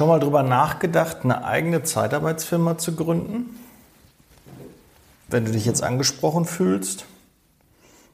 Schon 0.00 0.08
mal 0.08 0.18
drüber 0.18 0.42
nachgedacht, 0.42 1.18
eine 1.24 1.44
eigene 1.44 1.82
Zeitarbeitsfirma 1.82 2.78
zu 2.78 2.96
gründen? 2.96 3.50
Wenn 5.28 5.44
du 5.44 5.52
dich 5.52 5.66
jetzt 5.66 5.82
angesprochen 5.82 6.46
fühlst, 6.46 7.04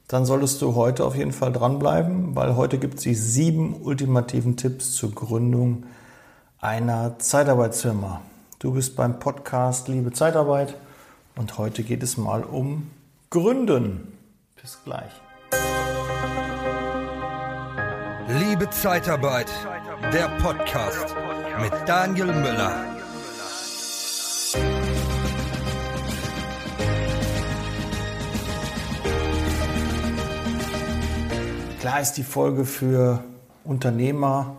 dann 0.09 0.27
solltest 0.27 0.61
du 0.63 0.75
heute 0.75 1.05
auf 1.05 1.15
jeden 1.15 1.31
Fall 1.31 1.53
dranbleiben, 1.53 2.35
weil 2.35 2.57
heute 2.57 2.79
gibt 2.79 2.95
es 2.95 3.03
die 3.03 3.15
sieben 3.15 3.83
ultimativen 3.83 4.57
Tipps 4.57 4.95
zur 4.95 5.13
Gründung 5.13 5.85
einer 6.61 7.21
Zeitarbeitsfirma. 7.21 8.21
Du 8.59 8.73
bist 8.73 8.97
beim 8.97 9.21
Podcast 9.21 9.87
Liebe 9.87 10.11
Zeitarbeit 10.11 10.75
und 11.37 11.57
heute 11.57 11.85
geht 11.85 12.03
es 12.03 12.17
mal 12.17 12.43
um 12.43 12.91
Gründen. 13.31 14.13
Bis 14.61 14.77
gleich. 14.83 15.13
Liebe 18.41 18.69
Zeitarbeit, 18.71 19.53
der 20.13 20.27
Podcast 20.43 21.15
mit 21.61 21.73
Daniel 21.87 22.27
Müller. 22.27 22.73
Klar 31.81 32.01
ist 32.01 32.15
die 32.15 32.25
Folge 32.25 32.65
für 32.65 33.25
Unternehmer, 33.65 34.57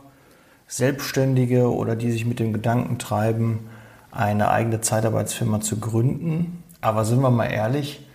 Selbstständige 0.67 1.71
oder 1.71 1.95
die 1.95 2.11
sich 2.11 2.25
mit 2.25 2.39
dem 2.39 2.53
Gedanken 2.53 2.97
treiben, 2.97 3.69
eine 4.11 4.49
eigene 4.49 4.81
Zeitarbeitsfirma 4.81 5.61
zu 5.61 5.79
gründen. 5.79 6.63
Aber 6.81 7.05
sind 7.05 7.21
wir 7.21 7.31
mal 7.31 7.45
ehrlich, 7.45 8.05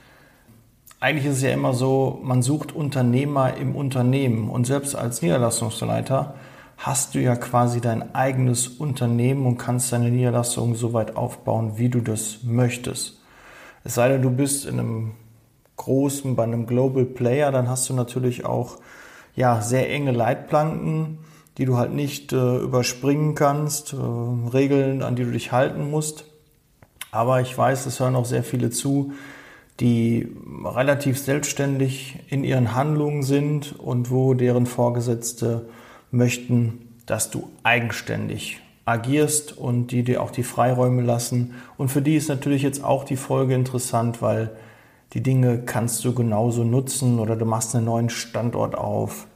eigentlich 0.98 1.26
ist 1.26 1.38
es 1.38 1.42
ja 1.42 1.51
immer 1.51 1.74
so, 1.74 2.20
man 2.23 2.42
sucht 2.42 2.73
Unternehmer 2.73 3.56
im 3.56 3.74
Unternehmen 3.74 4.48
und 4.48 4.66
selbst 4.66 4.95
als 4.95 5.23
Niederlassungsleiter 5.23 6.34
hast 6.82 7.14
du 7.14 7.20
ja 7.20 7.36
quasi 7.36 7.80
dein 7.80 8.12
eigenes 8.12 8.66
Unternehmen 8.66 9.46
und 9.46 9.56
kannst 9.56 9.92
deine 9.92 10.10
Niederlassung 10.10 10.74
so 10.74 10.92
weit 10.92 11.16
aufbauen, 11.16 11.74
wie 11.77 11.88
du 11.88 12.01
das 12.01 12.40
möchtest. 12.43 13.20
Es 13.84 13.95
sei 13.95 14.09
denn, 14.09 14.20
du 14.20 14.30
bist 14.30 14.66
in 14.66 14.80
einem 14.80 15.12
großen, 15.76 16.34
bei 16.34 16.42
einem 16.42 16.66
Global 16.66 17.04
Player, 17.04 17.52
dann 17.52 17.68
hast 17.68 17.88
du 17.88 17.95
natürlich 17.95 18.45
auch 18.45 18.79
ja, 19.37 19.62
sehr 19.62 19.90
enge 19.90 20.10
Leitplanken, 20.10 21.18
die 21.57 21.66
du 21.66 21.76
halt 21.76 21.92
nicht 21.92 22.32
äh, 22.32 22.57
überspringen 22.59 23.37
kannst, 23.37 23.92
äh, 23.92 23.96
Regeln, 23.96 25.02
an 25.02 25.14
die 25.14 25.24
du 25.24 25.30
dich 25.30 25.52
halten 25.52 25.88
musst. 25.88 26.24
Aber 27.12 27.40
ich 27.40 27.57
weiß, 27.57 27.87
es 27.87 28.01
hören 28.01 28.16
auch 28.16 28.24
sehr 28.24 28.42
viele 28.42 28.70
zu, 28.70 29.12
die 29.79 30.35
relativ 30.64 31.18
selbstständig 31.18 32.18
in 32.29 32.42
ihren 32.42 32.74
Handlungen 32.74 33.23
sind 33.23 33.79
und 33.79 34.10
wo 34.10 34.35
deren 34.35 34.66
Vorgesetzte 34.66 35.66
möchten, 36.13 36.88
dass 37.07 37.30
du 37.30 37.49
eigenständig 37.65 38.60
agierst 38.85 39.57
und 39.57 39.88
die 39.88 40.02
dir 40.02 40.23
auch 40.23 40.30
die 40.30 40.43
Freiräume 40.43 41.02
lassen. 41.02 41.54
Und 41.77 41.88
für 41.88 42.02
die 42.02 42.16
ist 42.16 42.29
natürlich 42.29 42.63
jetzt 42.63 42.85
auch 42.85 43.04
die 43.04 43.16
Folge 43.16 43.54
interessant, 43.54 44.23
weil 44.23 44.51
die 45.13 45.23
Dinge 45.23 45.59
kannst 45.59 46.04
du 46.04 46.15
genauso 46.15 46.65
nutzen 46.65 47.19
oder 47.19 47.37
du 47.37 47.45
machst 47.45 47.74
einen 47.74 47.87
neuen 47.87 48.10
Standort 48.10 48.77
auf. 48.77 49.27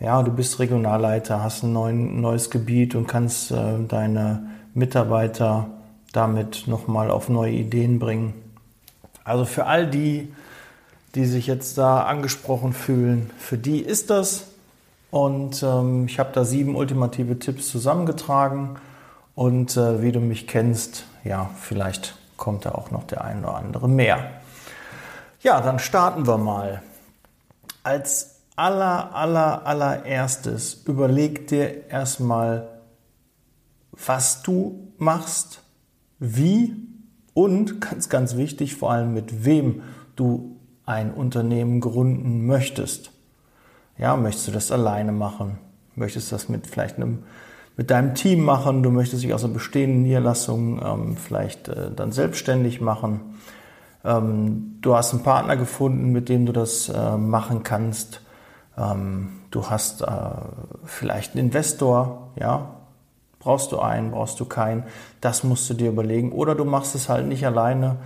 Ja, 0.00 0.22
du 0.22 0.30
bist 0.30 0.58
Regionalleiter, 0.58 1.42
hast 1.42 1.64
ein 1.64 1.72
neuen, 1.72 2.20
neues 2.20 2.50
Gebiet 2.50 2.94
und 2.94 3.08
kannst 3.08 3.50
äh, 3.50 3.78
deine 3.88 4.48
Mitarbeiter 4.74 5.70
damit 6.12 6.64
nochmal 6.66 7.10
auf 7.10 7.28
neue 7.28 7.52
Ideen 7.52 7.98
bringen. 7.98 8.32
Also 9.24 9.44
für 9.44 9.66
all 9.66 9.88
die, 9.88 10.32
die 11.14 11.26
sich 11.26 11.46
jetzt 11.46 11.78
da 11.78 12.02
angesprochen 12.02 12.72
fühlen, 12.72 13.30
für 13.38 13.58
die 13.58 13.80
ist 13.80 14.08
das 14.10 14.47
und 15.10 15.62
ähm, 15.62 16.06
ich 16.06 16.18
habe 16.18 16.30
da 16.32 16.44
sieben 16.44 16.76
ultimative 16.76 17.38
Tipps 17.38 17.68
zusammengetragen. 17.68 18.76
Und 19.34 19.76
äh, 19.76 20.02
wie 20.02 20.12
du 20.12 20.20
mich 20.20 20.46
kennst, 20.46 21.04
ja, 21.24 21.50
vielleicht 21.60 22.16
kommt 22.36 22.66
da 22.66 22.72
auch 22.72 22.90
noch 22.90 23.04
der 23.04 23.24
ein 23.24 23.44
oder 23.44 23.54
andere 23.54 23.88
mehr. 23.88 24.30
Ja, 25.40 25.60
dann 25.60 25.78
starten 25.78 26.26
wir 26.26 26.38
mal. 26.38 26.82
Als 27.84 28.40
aller, 28.56 29.14
aller, 29.14 29.64
allererstes 29.64 30.82
überleg 30.84 31.46
dir 31.46 31.88
erstmal, 31.88 32.68
was 33.92 34.42
du 34.42 34.92
machst, 34.98 35.62
wie 36.18 36.74
und 37.34 37.80
ganz, 37.80 38.08
ganz 38.08 38.36
wichtig, 38.36 38.74
vor 38.74 38.90
allem 38.90 39.14
mit 39.14 39.44
wem 39.44 39.82
du 40.16 40.56
ein 40.84 41.14
Unternehmen 41.14 41.80
gründen 41.80 42.44
möchtest. 42.46 43.12
Ja, 43.98 44.16
möchtest 44.16 44.48
du 44.48 44.52
das 44.52 44.70
alleine 44.70 45.10
machen? 45.10 45.58
Möchtest 45.96 46.30
du 46.30 46.36
das 46.36 46.48
mit 46.48 46.68
vielleicht 46.68 46.96
einem, 46.96 47.24
mit 47.76 47.90
deinem 47.90 48.14
Team 48.14 48.44
machen? 48.44 48.84
Du 48.84 48.90
möchtest 48.90 49.24
dich 49.24 49.34
aus 49.34 49.44
einer 49.44 49.54
bestehenden 49.54 50.02
Niederlassung 50.02 50.80
ähm, 50.80 51.16
vielleicht 51.16 51.68
äh, 51.68 51.90
dann 51.94 52.12
selbstständig 52.12 52.80
machen. 52.80 53.20
Ähm, 54.04 54.78
du 54.80 54.94
hast 54.94 55.12
einen 55.12 55.24
Partner 55.24 55.56
gefunden, 55.56 56.12
mit 56.12 56.28
dem 56.28 56.46
du 56.46 56.52
das 56.52 56.88
äh, 56.88 57.16
machen 57.16 57.64
kannst. 57.64 58.22
Ähm, 58.76 59.30
du 59.50 59.68
hast 59.68 60.02
äh, 60.02 60.06
vielleicht 60.84 61.34
einen 61.34 61.46
Investor, 61.46 62.30
ja. 62.36 62.74
Brauchst 63.40 63.70
du 63.70 63.78
einen, 63.78 64.10
brauchst 64.10 64.38
du 64.40 64.44
keinen? 64.44 64.84
Das 65.20 65.42
musst 65.44 65.70
du 65.70 65.74
dir 65.74 65.90
überlegen. 65.90 66.32
Oder 66.32 66.54
du 66.54 66.64
machst 66.64 66.94
es 66.94 67.08
halt 67.08 67.26
nicht 67.26 67.46
alleine 67.46 67.96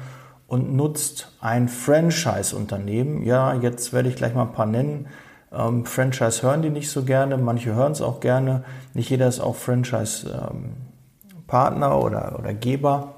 und 0.46 0.74
nutzt 0.74 1.32
ein 1.40 1.68
Franchise-Unternehmen. 1.68 3.22
Ja, 3.24 3.54
jetzt 3.54 3.92
werde 3.94 4.10
ich 4.10 4.16
gleich 4.16 4.34
mal 4.34 4.42
ein 4.42 4.52
paar 4.52 4.66
nennen 4.66 5.08
ähm, 5.54 5.84
Franchise 5.84 6.42
hören 6.42 6.62
die 6.62 6.70
nicht 6.70 6.90
so 6.90 7.04
gerne, 7.04 7.36
manche 7.36 7.74
hören 7.74 7.92
es 7.92 8.00
auch 8.00 8.20
gerne. 8.20 8.64
Nicht 8.94 9.10
jeder 9.10 9.28
ist 9.28 9.40
auch 9.40 9.56
Franchise-Partner 9.56 11.86
ähm, 11.86 12.00
oder, 12.00 12.38
oder 12.38 12.54
Geber. 12.54 13.12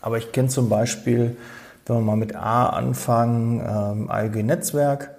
Aber 0.00 0.18
ich 0.18 0.32
kenne 0.32 0.48
zum 0.48 0.68
Beispiel, 0.68 1.36
wenn 1.86 1.96
wir 1.96 2.02
mal 2.02 2.16
mit 2.16 2.34
A 2.34 2.66
anfangen, 2.66 3.60
ähm, 3.60 4.10
ALG 4.10 4.42
Netzwerk. 4.42 5.10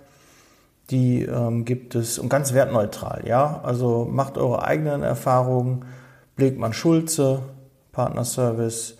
Die 0.90 1.22
ähm, 1.24 1.64
gibt 1.64 1.96
es 1.96 2.20
und 2.20 2.28
ganz 2.28 2.54
wertneutral, 2.54 3.22
ja. 3.26 3.62
Also 3.64 4.06
macht 4.12 4.38
eure 4.38 4.66
eigenen 4.66 5.02
Erfahrungen. 5.02 5.86
Blegmann 6.36 6.74
Schulze, 6.74 7.44
Partnerservice, 7.94 8.98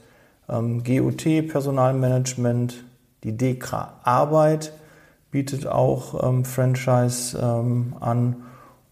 ähm, 0.48 0.82
GUT, 0.84 1.26
Personalmanagement, 1.50 2.86
die 3.24 3.36
DEKRA 3.36 3.96
Arbeit 4.04 4.72
bietet 5.34 5.66
auch 5.66 6.24
ähm, 6.24 6.46
Franchise 6.46 7.36
ähm, 7.42 7.96
an 8.00 8.44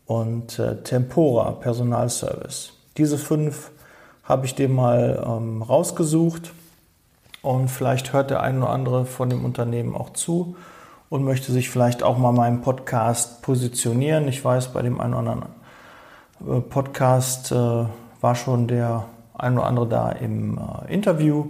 und 0.08 0.58
äh, 0.58 0.82
Tempora 0.82 1.52
Personalservice. 1.52 2.74
Diese 2.98 3.20
fünf 3.20 3.70
habe 4.24 4.48
ich 4.48 4.56
dir 4.56 4.68
mal 4.68 5.24
ähm, 5.24 5.62
rausgesucht 5.62 6.52
und 7.44 7.70
vielleicht 7.70 8.12
hört 8.12 8.32
der 8.32 8.42
ein 8.42 8.58
oder 8.58 8.72
andere 8.72 9.06
von 9.06 9.30
dem 9.30 9.46
Unternehmen 9.46 9.96
auch 9.96 10.14
zu 10.14 10.56
und 11.12 11.24
möchte 11.24 11.52
sich 11.52 11.70
vielleicht 11.70 12.02
auch 12.02 12.18
mal 12.18 12.32
meinem 12.32 12.62
Podcast 12.62 13.44
positionieren. 13.44 14.28
Ich 14.28 14.44
weiß, 14.44 14.70
bei 14.70 14.82
dem 14.82 15.00
einen 15.00 15.14
oder 15.14 15.32
anderen 15.32 15.54
äh, 16.58 16.60
Podcast 16.60 17.52
äh, 17.52 17.86
war 18.20 18.36
schon 18.36 18.68
der 18.68 19.06
ein 19.36 19.60
oder 19.60 19.68
andere 19.68 19.88
da 19.88 20.10
im 20.10 20.58
äh, 20.58 20.92
Interview. 20.92 21.50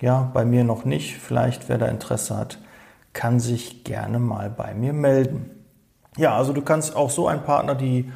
Ja, 0.00 0.30
bei 0.32 0.46
mir 0.46 0.64
noch 0.64 0.86
nicht. 0.86 1.18
Vielleicht, 1.18 1.68
wer 1.68 1.76
da 1.76 1.86
Interesse 1.86 2.34
hat, 2.36 2.58
kann 3.12 3.40
sich 3.40 3.84
gerne 3.84 4.18
mal 4.18 4.50
bei 4.50 4.74
mir 4.74 4.92
melden. 4.92 5.50
Ja, 6.16 6.36
also 6.36 6.52
du 6.52 6.62
kannst 6.62 6.94
auch 6.94 7.10
so 7.10 7.26
ein 7.26 7.42
Partner, 7.42 7.74
die, 7.74 8.10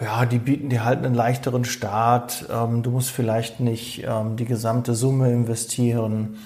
ja, 0.00 0.24
die 0.24 0.38
bieten 0.38 0.68
dir 0.68 0.84
halt 0.84 1.04
einen 1.04 1.14
leichteren 1.14 1.64
Start. 1.64 2.46
Ähm, 2.52 2.82
du 2.82 2.90
musst 2.90 3.10
vielleicht 3.10 3.60
nicht 3.60 4.04
ähm, 4.06 4.36
die 4.36 4.44
gesamte 4.44 4.94
Summe 4.94 5.32
investieren. 5.32 6.36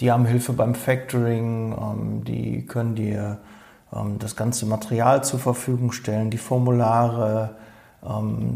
Die 0.00 0.10
haben 0.10 0.24
Hilfe 0.24 0.52
beim 0.52 0.74
Factoring, 0.74 1.72
ähm, 1.72 2.24
die 2.24 2.66
können 2.66 2.94
dir 2.94 3.38
das 4.20 4.36
ganze 4.36 4.64
Material 4.64 5.22
zur 5.22 5.38
Verfügung 5.38 5.92
stellen, 5.92 6.30
die 6.30 6.38
Formulare, 6.38 7.56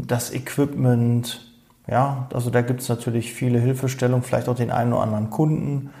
das 0.07 0.33
Equipment. 0.33 1.53
Ja, 1.85 2.25
also 2.33 2.49
da 2.49 2.63
gibt 2.63 2.81
es 2.81 2.89
natürlich 2.89 3.33
viele 3.35 3.59
Hilfestellungen, 3.59 4.23
vielleicht 4.23 4.49
auch 4.49 4.55
den 4.55 4.71
einen 4.71 4.93
oder 4.93 5.03
anderen 5.03 5.29
Kunden. 5.29 5.91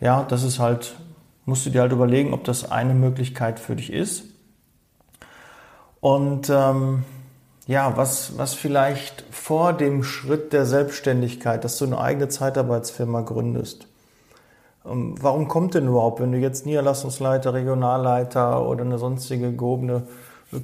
Ja, 0.00 0.22
das 0.22 0.44
ist 0.44 0.60
halt 0.60 0.96
musst 1.46 1.64
du 1.64 1.70
dir 1.70 1.80
halt 1.80 1.92
überlegen, 1.92 2.34
ob 2.34 2.44
das 2.44 2.70
eine 2.70 2.92
Möglichkeit 2.92 3.58
für 3.58 3.76
dich 3.76 3.92
ist. 3.92 4.24
Und 6.00 6.50
ähm, 6.50 7.04
ja, 7.66 7.96
was, 7.96 8.36
was 8.36 8.54
vielleicht 8.54 9.24
vor 9.30 9.72
dem 9.72 10.04
Schritt 10.04 10.52
der 10.52 10.66
Selbstständigkeit, 10.66 11.64
dass 11.64 11.78
du 11.78 11.86
eine 11.86 11.98
eigene 11.98 12.28
Zeitarbeitsfirma 12.28 13.22
gründest. 13.22 13.88
Ähm, 14.84 15.14
warum 15.20 15.48
kommt 15.48 15.74
denn 15.74 15.88
überhaupt, 15.88 16.20
wenn 16.20 16.32
du 16.32 16.38
jetzt 16.38 16.66
Niederlassungsleiter, 16.66 17.54
Regionalleiter 17.54 18.68
oder 18.68 18.84
eine 18.84 18.98
sonstige 18.98 19.52
gehobene 19.52 20.02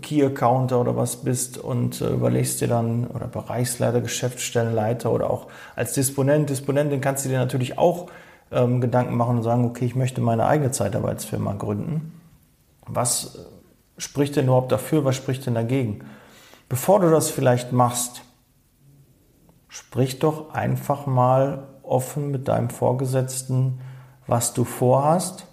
Key 0.00 0.24
Accounter 0.24 0.80
oder 0.80 0.96
was 0.96 1.16
bist 1.16 1.58
und 1.58 2.00
äh, 2.00 2.10
überlegst 2.10 2.60
dir 2.60 2.68
dann, 2.68 3.06
oder 3.08 3.26
Bereichsleiter, 3.26 4.00
Geschäftsstellenleiter 4.00 5.10
oder 5.10 5.28
auch 5.28 5.48
als 5.74 5.92
Disponent, 5.92 6.50
Disponentin 6.50 7.00
kannst 7.00 7.24
du 7.24 7.28
dir 7.28 7.38
natürlich 7.38 7.78
auch 7.78 8.08
ähm, 8.52 8.80
Gedanken 8.80 9.16
machen 9.16 9.38
und 9.38 9.42
sagen, 9.42 9.64
okay, 9.64 9.84
ich 9.84 9.94
möchte 9.94 10.20
meine 10.20 10.46
eigene 10.46 10.70
Zeitarbeitsfirma 10.70 11.54
gründen. 11.54 12.20
Was 12.86 13.38
spricht 13.98 14.36
denn 14.36 14.46
überhaupt 14.46 14.72
dafür, 14.72 15.04
was 15.04 15.16
spricht 15.16 15.46
denn 15.46 15.54
dagegen? 15.54 16.00
Bevor 16.68 17.00
du 17.00 17.10
das 17.10 17.30
vielleicht 17.30 17.72
machst, 17.72 18.22
sprich 19.68 20.18
doch 20.18 20.54
einfach 20.54 21.06
mal 21.06 21.68
offen 21.82 22.30
mit 22.30 22.48
deinem 22.48 22.70
Vorgesetzten, 22.70 23.80
was 24.26 24.54
du 24.54 24.64
vorhast. 24.64 25.46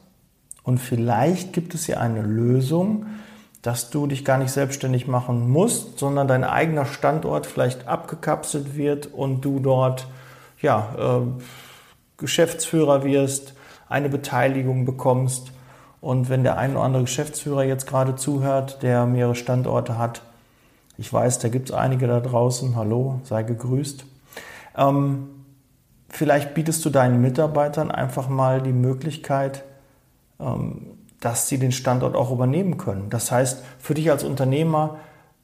Und 0.63 0.77
vielleicht 0.77 1.53
gibt 1.53 1.73
es 1.73 1.85
hier 1.85 1.99
eine 1.99 2.21
Lösung, 2.21 3.07
dass 3.61 3.89
du 3.89 4.07
dich 4.07 4.23
gar 4.23 4.37
nicht 4.37 4.51
selbstständig 4.51 5.07
machen 5.07 5.49
musst, 5.49 5.99
sondern 5.99 6.27
dein 6.27 6.43
eigener 6.43 6.85
Standort 6.85 7.45
vielleicht 7.45 7.87
abgekapselt 7.87 8.77
wird 8.77 9.07
und 9.07 9.43
du 9.43 9.59
dort 9.59 10.07
ja, 10.61 10.95
äh, 10.97 11.41
Geschäftsführer 12.19 13.03
wirst, 13.03 13.53
eine 13.87 14.09
Beteiligung 14.09 14.85
bekommst. 14.85 15.51
Und 16.01 16.29
wenn 16.29 16.43
der 16.43 16.57
ein 16.57 16.71
oder 16.71 16.83
andere 16.83 17.03
Geschäftsführer 17.03 17.63
jetzt 17.63 17.87
gerade 17.87 18.15
zuhört, 18.15 18.83
der 18.83 19.05
mehrere 19.05 19.35
Standorte 19.35 19.97
hat, 19.97 20.21
ich 20.97 21.11
weiß, 21.11 21.39
da 21.39 21.49
gibt 21.49 21.69
es 21.69 21.75
einige 21.75 22.07
da 22.07 22.19
draußen, 22.19 22.75
hallo, 22.75 23.21
sei 23.23 23.43
gegrüßt. 23.43 24.05
Ähm, 24.77 25.29
vielleicht 26.09 26.53
bietest 26.53 26.83
du 26.85 26.89
deinen 26.89 27.21
Mitarbeitern 27.21 27.89
einfach 27.89 28.29
mal 28.29 28.61
die 28.61 28.73
Möglichkeit, 28.73 29.63
ähm, 30.39 30.87
dass 31.19 31.47
sie 31.47 31.57
den 31.57 31.71
Standort 31.71 32.15
auch 32.15 32.31
übernehmen 32.31 32.77
können. 32.77 33.09
Das 33.09 33.31
heißt, 33.31 33.63
für 33.79 33.93
dich 33.93 34.09
als 34.11 34.23
Unternehmer 34.23 34.97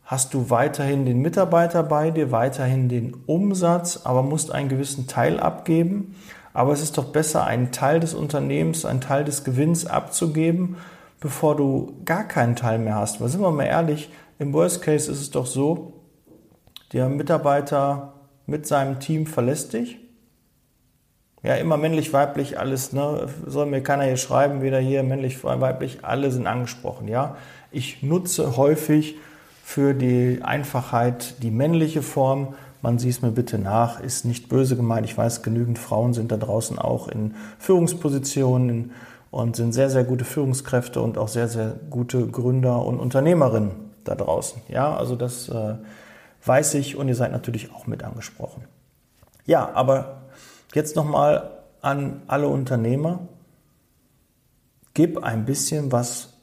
hast 0.06 0.34
du 0.34 0.50
weiterhin 0.50 1.06
den 1.06 1.22
Mitarbeiter 1.22 1.84
bei 1.84 2.12
dir, 2.12 2.32
weiterhin 2.32 2.90
den 2.90 3.14
Umsatz, 3.26 4.02
aber 4.04 4.24
musst 4.24 4.52
einen 4.52 4.70
gewissen 4.70 5.08
Teil 5.08 5.40
abgeben. 5.40 6.16
Aber 6.56 6.74
es 6.74 6.82
ist 6.82 6.98
doch 6.98 7.06
besser, 7.06 7.46
einen 7.46 7.72
Teil 7.72 8.00
des 8.00 8.16
Unternehmens, 8.16 8.86
einen 8.86 9.02
Teil 9.02 9.24
des 9.24 9.44
Gewinns 9.44 9.86
abzugeben, 9.86 10.78
bevor 11.20 11.56
du 11.56 11.94
gar 12.04 12.24
keinen 12.24 12.56
Teil 12.56 12.80
mehr 12.80 12.96
hast. 12.96 13.22
Weil 13.22 13.30
sind 13.30 13.42
wir 13.42 13.52
mal 13.52 13.66
ehrlich, 13.66 14.10
im 14.40 14.52
Worst 14.54 14.82
Case 14.82 15.12
ist 15.12 15.22
es 15.22 15.30
doch 15.30 15.46
so, 15.46 15.94
der 16.94 17.10
Mitarbeiter 17.10 18.14
mit 18.48 18.66
seinem 18.66 19.00
Team 19.00 19.28
verlässt 19.28 19.74
dich 19.74 20.00
ja, 21.46 21.54
immer 21.54 21.78
männlich, 21.78 22.12
weiblich, 22.12 22.58
alles, 22.58 22.92
ne? 22.92 23.28
Soll 23.46 23.68
mir 23.68 23.82
keiner 23.82 24.06
hier 24.06 24.18
schreiben, 24.18 24.64
weder 24.64 24.80
hier 24.80 25.04
männlich, 25.04 25.44
weiblich, 25.44 26.00
alle 26.02 26.32
sind 26.32 26.48
angesprochen, 26.48 27.08
ja. 27.08 27.38
Ich 27.72 28.02
nutze 28.02 28.58
häufig 28.58 29.18
für 29.64 29.94
die 29.94 30.40
Einfachheit 30.42 31.44
die 31.44 31.52
männliche 31.52 32.02
Form. 32.02 32.56
Man 32.86 33.00
sieht 33.00 33.12
es 33.12 33.22
mir 33.22 33.32
bitte 33.32 33.58
nach, 33.58 34.00
ist 34.00 34.26
nicht 34.26 34.48
böse 34.48 34.76
gemeint. 34.76 35.06
Ich 35.06 35.18
weiß, 35.18 35.42
genügend 35.42 35.80
Frauen 35.80 36.14
sind 36.14 36.32
da 36.32 36.38
draußen 36.38 36.80
auch 36.80 37.08
in 37.08 37.34
Führungspositionen 37.58 38.92
und 39.32 39.56
sind 39.56 39.74
sehr, 39.74 39.90
sehr 39.90 40.04
gute 40.04 40.24
Führungskräfte 40.24 41.02
und 41.02 41.18
auch 41.18 41.28
sehr, 41.28 41.48
sehr 41.48 41.76
gute 41.90 42.28
Gründer 42.28 42.86
und 42.86 43.00
Unternehmerinnen 43.00 43.72
da 44.04 44.16
draußen. 44.16 44.62
Ja, 44.70 44.96
also 44.96 45.16
das 45.16 45.50
äh, 45.50 45.76
weiß 46.46 46.76
ich 46.76 46.96
und 46.96 47.08
ihr 47.08 47.16
seid 47.16 47.32
natürlich 47.32 47.74
auch 47.74 47.88
mit 47.88 48.04
angesprochen. 48.04 48.64
Ja, 49.46 49.72
aber 49.74 50.26
Jetzt 50.76 50.98
nochmal 50.98 51.52
an 51.82 52.22
alle 52.28 52.50
Unternehmer. 52.50 53.30
Gib 54.94 55.24
ein 55.24 55.46
bisschen 55.46 55.94
was 55.94 56.34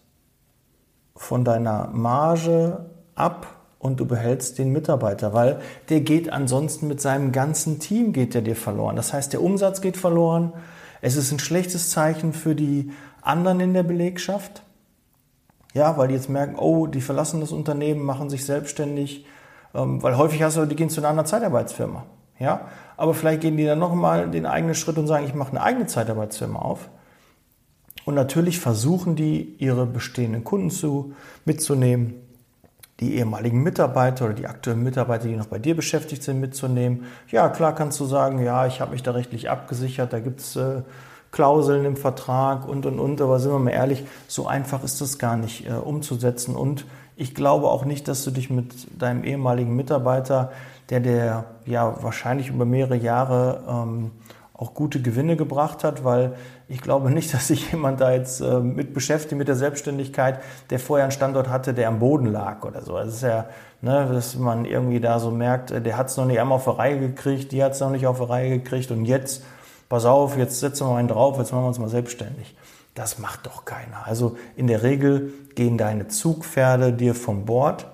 von 1.15 1.45
deiner 1.45 1.89
Marge 1.89 2.87
ab 3.15 3.47
und 3.83 3.99
du 3.99 4.07
behältst 4.07 4.59
den 4.59 4.71
Mitarbeiter, 4.71 5.35
weil 5.35 5.61
der 5.89 6.01
geht 6.01 6.33
ansonsten 6.33 6.87
mit 6.87 7.01
seinem 7.01 7.33
ganzen 7.33 7.81
Team 7.81 8.13
geht 8.13 8.33
der 8.33 8.41
dir 8.41 8.55
verloren. 8.55 8.95
Das 8.95 9.13
heißt, 9.13 9.33
der 9.33 9.43
Umsatz 9.43 9.81
geht 9.81 9.97
verloren. 9.97 10.53
Es 11.01 11.17
ist 11.17 11.33
ein 11.33 11.41
schlechtes 11.41 11.91
Zeichen 11.91 12.33
für 12.33 12.55
die 12.55 12.93
anderen 13.23 13.59
in 13.59 13.75
der 13.75 13.83
Belegschaft. 13.83 14.63
Ja, 15.75 15.97
weil 15.99 16.09
die 16.09 16.15
jetzt 16.15 16.29
merken, 16.29 16.55
oh, 16.57 16.87
die 16.87 17.01
verlassen 17.01 17.41
das 17.41 17.51
Unternehmen, 17.51 18.05
machen 18.05 18.31
sich 18.31 18.45
selbstständig, 18.45 19.27
ähm, 19.75 20.01
weil 20.01 20.17
häufig 20.17 20.43
hast 20.45 20.57
du, 20.57 20.65
die 20.65 20.77
gehen 20.77 20.91
zu 20.91 21.01
einer 21.01 21.09
anderen 21.09 21.27
Zeitarbeitsfirma. 21.27 22.05
Ja, 22.39 22.69
aber 22.97 23.15
vielleicht 23.15 23.41
gehen 23.41 23.57
die 23.57 23.65
dann 23.65 23.81
nochmal 23.81 24.31
den 24.31 24.47
eigenen 24.47 24.77
Schritt 24.77 24.97
und 24.97 25.09
sagen, 25.09 25.27
ich 25.27 25.35
mache 25.35 25.51
eine 25.51 25.63
eigene 25.63 25.87
Zeitarbeitsfirma 25.87 26.61
auf. 26.61 26.89
Und 28.05 28.15
natürlich 28.15 28.61
versuchen 28.61 29.17
die, 29.17 29.57
ihre 29.59 29.87
bestehenden 29.87 30.45
Kunden 30.45 30.71
zu, 30.71 31.15
mitzunehmen, 31.45 32.15
die 33.01 33.17
ehemaligen 33.17 33.63
Mitarbeiter 33.63 34.27
oder 34.27 34.35
die 34.35 34.47
aktuellen 34.47 34.83
Mitarbeiter, 34.83 35.27
die 35.27 35.37
noch 35.37 35.47
bei 35.47 35.59
dir 35.59 35.75
beschäftigt 35.75 36.23
sind, 36.23 36.41
mitzunehmen. 36.41 37.05
Ja, 37.31 37.49
klar 37.49 37.75
kannst 37.75 37.99
du 38.01 38.05
sagen, 38.05 38.43
ja, 38.43 38.67
ich 38.67 38.81
habe 38.81 38.93
mich 38.93 39.03
da 39.03 39.13
rechtlich 39.13 39.51
abgesichert, 39.51 40.13
da 40.13 40.21
gibt's 40.21 40.57
äh, 40.57 40.83
Klauseln 41.31 41.87
im 41.87 41.97
Vertrag 41.97 42.69
und, 42.69 42.85
und, 42.85 42.99
und. 42.99 43.21
Aber 43.21 43.41
sind 43.41 43.53
wir 43.53 43.59
mal 43.59 43.71
ehrlich, 43.71 44.05
so 44.29 44.47
einfach 44.47 44.85
ist 44.85 45.01
das 45.01 45.19
gar 45.19 45.37
nicht 45.37 45.67
äh, 45.67 45.73
umzusetzen. 45.73 46.55
Und 46.55 46.85
ich 47.17 47.35
glaube 47.35 47.69
auch 47.69 47.85
nicht, 47.85 48.07
dass 48.07 48.23
du 48.25 48.31
dich 48.31 48.51
mit 48.51 49.01
deinem 49.01 49.25
ehemaligen 49.25 49.75
Mitarbeiter 49.75 50.53
der 50.91 51.01
der 51.01 51.45
ja 51.65 52.03
wahrscheinlich 52.03 52.49
über 52.49 52.65
mehrere 52.65 52.97
Jahre 52.97 53.63
ähm, 53.69 54.11
auch 54.53 54.75
gute 54.75 55.01
Gewinne 55.01 55.37
gebracht 55.37 55.85
hat, 55.85 56.05
weil 56.05 56.35
ich 56.73 56.81
glaube 56.81 57.11
nicht, 57.11 57.33
dass 57.35 57.49
sich 57.49 57.71
jemand 57.71 58.01
da 58.01 58.13
jetzt 58.13 58.41
äh, 58.41 58.61
mit 58.61 58.95
beschäftigt 58.95 59.39
mit 59.39 59.49
der 59.49 59.57
Selbstständigkeit, 59.57 60.41
der 60.71 60.79
vorher 60.79 61.05
einen 61.05 61.13
Standort 61.13 61.49
hatte, 61.49 61.75
der 61.75 61.89
am 61.89 61.99
Boden 61.99 62.27
lag 62.27 62.65
oder 62.65 62.83
so. 62.83 62.97
Das 62.97 63.15
ist 63.15 63.23
ja, 63.23 63.47
ne, 63.83 64.09
dass 64.13 64.37
man 64.37 64.65
irgendwie 64.65 65.01
da 65.01 65.19
so 65.19 65.31
merkt, 65.31 65.71
äh, 65.71 65.81
der 65.81 65.97
hat 65.97 66.09
es 66.09 66.17
noch 66.17 66.25
nicht 66.25 66.41
einmal 66.41 66.57
auf 66.57 66.65
der 66.65 66.79
Reihe 66.79 66.99
gekriegt, 66.99 67.53
die 67.53 67.63
hat 67.63 67.73
es 67.73 67.81
noch 67.81 67.91
nicht 67.91 68.07
auf 68.07 68.19
der 68.19 68.31
Reihe 68.31 68.59
gekriegt 68.59 68.91
und 68.91 69.05
jetzt, 69.05 69.45
pass 69.89 70.07
auf, 70.07 70.37
jetzt 70.37 70.61
setzen 70.61 70.87
wir 70.89 70.97
einen 70.97 71.09
drauf, 71.09 71.39
jetzt 71.39 71.53
machen 71.53 71.65
wir 71.65 71.69
uns 71.69 71.79
mal 71.79 71.89
selbstständig. 71.89 72.57
Das 72.95 73.19
macht 73.19 73.47
doch 73.47 73.65
keiner. 73.65 74.07
Also 74.07 74.37
in 74.55 74.67
der 74.67 74.83
Regel 74.83 75.33
gehen 75.55 75.79
deine 75.79 76.09
Zugpferde 76.09 76.93
dir 76.93 77.15
vom 77.15 77.47
Bord 77.47 77.87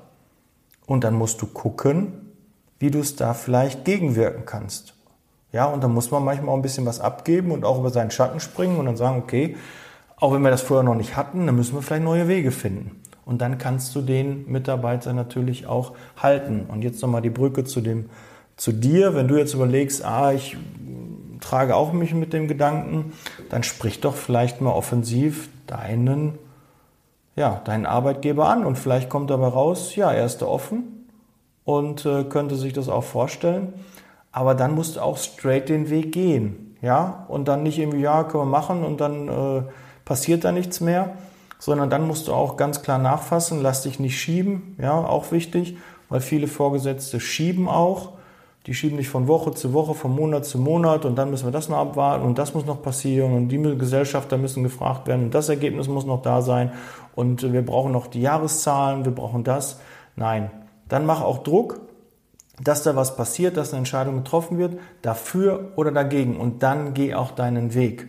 und 0.87 1.05
dann 1.05 1.15
musst 1.15 1.41
du 1.41 1.47
gucken, 1.47 2.33
wie 2.81 2.91
du 2.91 3.01
es 3.01 3.15
da 3.15 3.35
vielleicht 3.35 3.85
gegenwirken 3.85 4.45
kannst. 4.45 4.95
Ja, 5.53 5.67
und 5.67 5.83
dann 5.83 5.95
muss 5.95 6.11
man 6.11 6.25
manchmal 6.25 6.51
auch 6.51 6.57
ein 6.57 6.63
bisschen 6.63 6.87
was 6.87 7.01
abgeben 7.01 7.53
und 7.53 7.65
auch 7.65 7.79
über 7.79 7.91
seinen 7.91 8.11
Schatten 8.11 8.41
springen 8.41 8.79
und 8.79 8.87
dann 8.87 8.97
sagen, 8.97 9.19
okay, 9.19 9.57
auch 10.17 10.33
wenn 10.33 10.43
wir 10.43 10.51
das 10.51 10.63
vorher 10.63 10.85
noch 10.85 10.95
nicht 10.95 11.17
hatten, 11.17 11.47
dann 11.47 11.57
müssen 11.57 11.75
wir 11.75 11.83
vielleicht 11.83 12.05
neue 12.05 12.29
Wege 12.29 12.51
finden. 12.51 13.03
Und 13.25 13.41
dann 13.41 13.59
kannst 13.59 13.95
du 13.95 14.01
den 14.01 14.51
Mitarbeiter 14.51 15.13
natürlich 15.13 15.67
auch 15.67 15.93
halten. 16.17 16.67
Und 16.69 16.83
jetzt 16.83 17.01
nochmal 17.03 17.23
die 17.23 17.31
Brücke 17.31 17.65
zu 17.65 17.81
dem, 17.81 18.11
zu 18.57 18.73
dir. 18.73 19.15
Wenn 19.15 19.29
du 19.29 19.37
jetzt 19.37 19.55
überlegst, 19.55 20.05
ah, 20.05 20.33
ich 20.33 20.57
trage 21.41 21.77
auch 21.77 21.93
mich 21.93 22.15
mit 22.15 22.33
dem 22.33 22.49
Gedanken, 22.49 23.13
dann 23.51 23.63
sprich 23.63 24.01
doch 24.01 24.15
vielleicht 24.15 24.61
mal 24.61 24.73
offensiv 24.73 25.51
deinen, 25.67 26.39
ja, 27.37 27.61
deinen 27.65 27.87
Arbeitgeber 27.87 28.49
an 28.49 28.65
und 28.65 28.77
vielleicht 28.77 29.09
kommt 29.09 29.31
dabei 29.31 29.49
raus, 29.49 29.95
ja, 29.95 30.11
er 30.11 30.27
ist 30.27 30.39
da 30.39 30.47
offen, 30.47 30.99
und 31.69 32.07
äh, 32.07 32.25
könnte 32.25 32.57
sich 32.57 32.73
das 32.73 32.89
auch 32.89 33.05
vorstellen. 33.05 33.75
Aber 34.33 34.55
dann 34.55 34.75
musst 34.75 34.97
du 34.97 35.01
auch 35.01 35.17
straight 35.17 35.69
den 35.69 35.91
Weg 35.91 36.13
gehen. 36.13 36.69
Ja, 36.81 37.27
und 37.29 37.49
dann 37.49 37.65
nicht 37.65 37.79
irgendwie, 37.79 38.01
ja, 38.01 38.23
können 38.25 38.45
wir 38.45 38.59
machen 38.59 38.85
und 38.85 39.01
dann 39.01 39.29
äh, 39.29 39.63
passiert 40.05 40.45
da 40.45 40.53
nichts 40.53 40.81
mehr, 40.81 41.11
sondern 41.59 41.91
dann 41.91 42.07
musst 42.07 42.29
du 42.29 42.33
auch 42.33 42.57
ganz 42.57 42.83
klar 42.83 42.99
nachfassen, 42.99 43.63
lass 43.63 43.83
dich 43.83 43.99
nicht 43.99 44.19
schieben, 44.19 44.77
ja, 44.81 44.95
auch 44.95 45.33
wichtig, 45.33 45.77
weil 46.09 46.21
viele 46.21 46.47
Vorgesetzte 46.47 47.19
schieben 47.19 47.69
auch. 47.69 48.13
Die 48.67 48.75
schieben 48.75 48.99
dich 48.99 49.09
von 49.09 49.29
Woche 49.29 49.55
zu 49.55 49.73
Woche, 49.73 49.95
von 49.95 50.15
Monat 50.15 50.45
zu 50.45 50.59
Monat 50.59 51.07
und 51.07 51.17
dann 51.17 51.31
müssen 51.31 51.47
wir 51.47 51.53
das 51.53 51.71
noch 51.71 51.79
abwarten 51.79 52.25
und 52.25 52.39
das 52.39 52.55
muss 52.55 52.67
noch 52.67 52.83
passieren 52.83 53.33
und 53.33 53.49
die 53.49 53.59
Gesellschafter 53.79 54.37
müssen 54.37 54.63
gefragt 54.63 55.07
werden 55.07 55.25
und 55.25 55.35
das 55.35 55.49
Ergebnis 55.49 55.89
muss 55.89 56.05
noch 56.05 56.21
da 56.21 56.43
sein 56.43 56.73
und 57.15 57.53
wir 57.53 57.65
brauchen 57.65 57.93
noch 57.93 58.09
die 58.09 58.21
Jahreszahlen, 58.21 59.05
wir 59.07 59.13
brauchen 59.13 59.43
das. 59.43 59.81
Nein, 60.17 60.51
dann 60.89 61.07
mach 61.07 61.23
auch 61.23 61.39
Druck, 61.39 61.81
dass 62.61 62.83
da 62.83 62.97
was 62.97 63.17
passiert, 63.17 63.57
dass 63.57 63.71
eine 63.71 63.79
Entscheidung 63.79 64.17
getroffen 64.17 64.59
wird, 64.59 64.79
dafür 65.03 65.73
oder 65.77 65.93
dagegen. 65.93 66.37
Und 66.37 66.63
dann 66.63 66.95
geh 66.95 67.15
auch 67.15 67.31
deinen 67.31 67.75
Weg. 67.75 68.09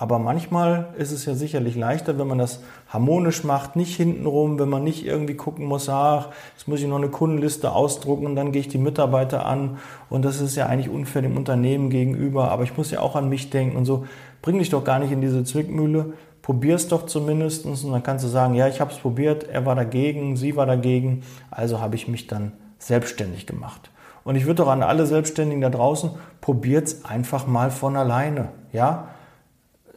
Aber 0.00 0.18
manchmal 0.18 0.94
ist 0.96 1.12
es 1.12 1.26
ja 1.26 1.34
sicherlich 1.34 1.76
leichter, 1.76 2.18
wenn 2.18 2.26
man 2.26 2.38
das 2.38 2.60
harmonisch 2.88 3.44
macht, 3.44 3.76
nicht 3.76 3.96
hintenrum, 3.96 4.58
wenn 4.58 4.70
man 4.70 4.82
nicht 4.82 5.04
irgendwie 5.04 5.34
gucken 5.34 5.66
muss, 5.66 5.90
ach, 5.90 6.28
jetzt 6.56 6.66
muss 6.66 6.80
ich 6.80 6.86
noch 6.86 6.96
eine 6.96 7.10
Kundenliste 7.10 7.72
ausdrucken 7.72 8.24
und 8.24 8.34
dann 8.34 8.50
gehe 8.50 8.62
ich 8.62 8.68
die 8.68 8.78
Mitarbeiter 8.78 9.44
an 9.44 9.76
und 10.08 10.24
das 10.24 10.40
ist 10.40 10.56
ja 10.56 10.64
eigentlich 10.64 10.88
unfair 10.88 11.20
dem 11.20 11.36
Unternehmen 11.36 11.90
gegenüber, 11.90 12.50
aber 12.50 12.62
ich 12.62 12.74
muss 12.78 12.90
ja 12.90 13.00
auch 13.00 13.14
an 13.14 13.28
mich 13.28 13.50
denken 13.50 13.76
und 13.76 13.84
so. 13.84 14.06
Bring 14.40 14.58
dich 14.58 14.70
doch 14.70 14.84
gar 14.84 15.00
nicht 15.00 15.12
in 15.12 15.20
diese 15.20 15.44
Zwickmühle, 15.44 16.14
probier 16.40 16.76
es 16.76 16.88
doch 16.88 17.04
zumindest 17.04 17.66
und 17.66 17.92
dann 17.92 18.02
kannst 18.02 18.24
du 18.24 18.28
sagen, 18.30 18.54
ja, 18.54 18.68
ich 18.68 18.80
habe 18.80 18.92
es 18.92 18.96
probiert, 18.96 19.44
er 19.52 19.66
war 19.66 19.74
dagegen, 19.74 20.34
sie 20.34 20.56
war 20.56 20.64
dagegen, 20.64 21.24
also 21.50 21.78
habe 21.78 21.96
ich 21.96 22.08
mich 22.08 22.26
dann 22.26 22.52
selbstständig 22.80 23.46
gemacht. 23.46 23.90
Und 24.24 24.36
ich 24.36 24.44
würde 24.46 24.62
doch 24.62 24.68
an 24.68 24.82
alle 24.82 25.06
Selbstständigen 25.06 25.62
da 25.62 25.70
draußen, 25.70 26.10
probiert 26.40 26.88
es 26.88 27.04
einfach 27.04 27.46
mal 27.46 27.70
von 27.70 27.96
alleine. 27.96 28.48
Ja, 28.72 29.08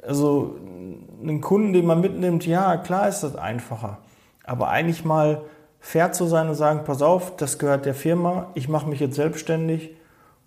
also 0.05 0.55
einen 1.21 1.41
Kunden, 1.41 1.73
den 1.73 1.85
man 1.85 2.01
mitnimmt, 2.01 2.45
ja, 2.45 2.77
klar 2.77 3.07
ist 3.07 3.21
das 3.21 3.35
einfacher. 3.35 3.97
Aber 4.43 4.69
eigentlich 4.69 5.05
mal 5.05 5.41
fair 5.79 6.11
zu 6.11 6.25
sein 6.25 6.49
und 6.49 6.55
sagen, 6.55 6.81
pass 6.85 7.01
auf, 7.01 7.35
das 7.35 7.59
gehört 7.59 7.85
der 7.85 7.93
Firma, 7.93 8.47
ich 8.55 8.69
mache 8.69 8.87
mich 8.87 8.99
jetzt 8.99 9.15
selbstständig 9.15 9.91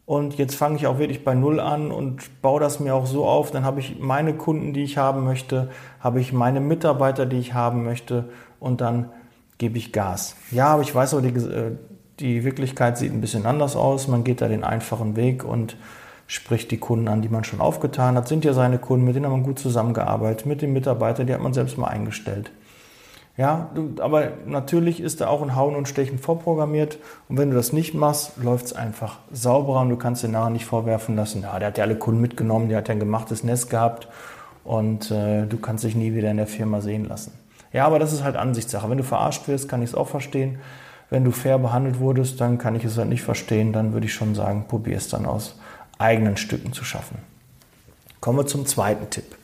und 0.06 0.38
jetzt 0.38 0.54
fange 0.54 0.76
ich 0.76 0.86
auch 0.86 0.98
wirklich 0.98 1.24
bei 1.24 1.34
Null 1.34 1.60
an 1.60 1.90
und 1.90 2.40
baue 2.40 2.60
das 2.60 2.80
mir 2.80 2.94
auch 2.94 3.06
so 3.06 3.26
auf. 3.26 3.50
Dann 3.50 3.64
habe 3.64 3.80
ich 3.80 3.98
meine 3.98 4.34
Kunden, 4.34 4.72
die 4.72 4.84
ich 4.84 4.98
haben 4.98 5.24
möchte, 5.24 5.68
habe 6.00 6.20
ich 6.20 6.32
meine 6.32 6.60
Mitarbeiter, 6.60 7.26
die 7.26 7.38
ich 7.38 7.54
haben 7.54 7.84
möchte 7.84 8.30
und 8.60 8.80
dann 8.80 9.10
gebe 9.58 9.78
ich 9.78 9.92
Gas. 9.92 10.36
Ja, 10.50 10.68
aber 10.68 10.82
ich 10.82 10.94
weiß 10.94 11.14
auch, 11.14 11.20
die, 11.20 11.28
äh, 11.28 11.72
die 12.20 12.44
Wirklichkeit 12.44 12.98
sieht 12.98 13.12
ein 13.12 13.20
bisschen 13.20 13.46
anders 13.46 13.76
aus. 13.76 14.08
Man 14.08 14.24
geht 14.24 14.40
da 14.40 14.48
den 14.48 14.64
einfachen 14.64 15.16
Weg 15.16 15.44
und 15.44 15.76
spricht 16.26 16.70
die 16.70 16.78
Kunden 16.78 17.08
an, 17.08 17.22
die 17.22 17.28
man 17.28 17.44
schon 17.44 17.60
aufgetan 17.60 18.16
hat. 18.16 18.28
Sind 18.28 18.44
ja 18.44 18.52
seine 18.52 18.78
Kunden, 18.78 19.04
mit 19.04 19.14
denen 19.14 19.26
hat 19.26 19.32
man 19.32 19.42
gut 19.42 19.58
zusammengearbeitet, 19.58 20.46
mit 20.46 20.62
den 20.62 20.72
Mitarbeitern, 20.72 21.26
die 21.26 21.34
hat 21.34 21.42
man 21.42 21.54
selbst 21.54 21.78
mal 21.78 21.88
eingestellt. 21.88 22.50
Ja, 23.36 23.68
aber 24.00 24.32
natürlich 24.46 24.98
ist 24.98 25.20
da 25.20 25.28
auch 25.28 25.42
ein 25.42 25.54
Hauen 25.54 25.76
und 25.76 25.88
Stechen 25.88 26.18
vorprogrammiert. 26.18 26.98
Und 27.28 27.36
wenn 27.36 27.50
du 27.50 27.56
das 27.56 27.72
nicht 27.72 27.92
machst, 27.92 28.38
läuft 28.42 28.66
es 28.66 28.72
einfach 28.72 29.18
sauberer 29.30 29.82
und 29.82 29.90
du 29.90 29.96
kannst 29.96 30.22
dir 30.22 30.28
nachher 30.28 30.50
nicht 30.50 30.64
vorwerfen 30.64 31.16
lassen, 31.16 31.42
ja, 31.42 31.58
der 31.58 31.68
hat 31.68 31.78
ja 31.78 31.84
alle 31.84 31.96
Kunden 31.96 32.22
mitgenommen, 32.22 32.70
der 32.70 32.78
hat 32.78 32.88
ja 32.88 32.92
ein 32.92 33.00
gemachtes 33.00 33.44
Nest 33.44 33.68
gehabt 33.68 34.08
und 34.64 35.10
äh, 35.10 35.46
du 35.46 35.58
kannst 35.58 35.84
dich 35.84 35.94
nie 35.94 36.14
wieder 36.14 36.30
in 36.30 36.38
der 36.38 36.46
Firma 36.46 36.80
sehen 36.80 37.04
lassen. 37.04 37.32
Ja, 37.74 37.84
aber 37.84 37.98
das 37.98 38.14
ist 38.14 38.24
halt 38.24 38.36
Ansichtssache. 38.36 38.88
Wenn 38.88 38.96
du 38.96 39.04
verarscht 39.04 39.48
wirst, 39.48 39.68
kann 39.68 39.82
ich 39.82 39.90
es 39.90 39.94
auch 39.94 40.08
verstehen. 40.08 40.58
Wenn 41.10 41.24
du 41.24 41.30
fair 41.30 41.58
behandelt 41.58 42.00
wurdest, 42.00 42.40
dann 42.40 42.58
kann 42.58 42.74
ich 42.74 42.84
es 42.84 42.98
halt 42.98 43.08
nicht 43.08 43.22
verstehen. 43.22 43.72
Dann 43.72 43.92
würde 43.92 44.06
ich 44.06 44.14
schon 44.14 44.34
sagen, 44.34 44.66
probier 44.68 44.96
es 44.96 45.08
dann 45.08 45.26
aus 45.26 45.58
eigenen 45.98 46.36
Stücken 46.36 46.72
zu 46.72 46.84
schaffen. 46.84 47.18
Kommen 48.20 48.38
wir 48.38 48.46
zum 48.46 48.66
zweiten 48.66 49.08
Tipp. 49.10 49.36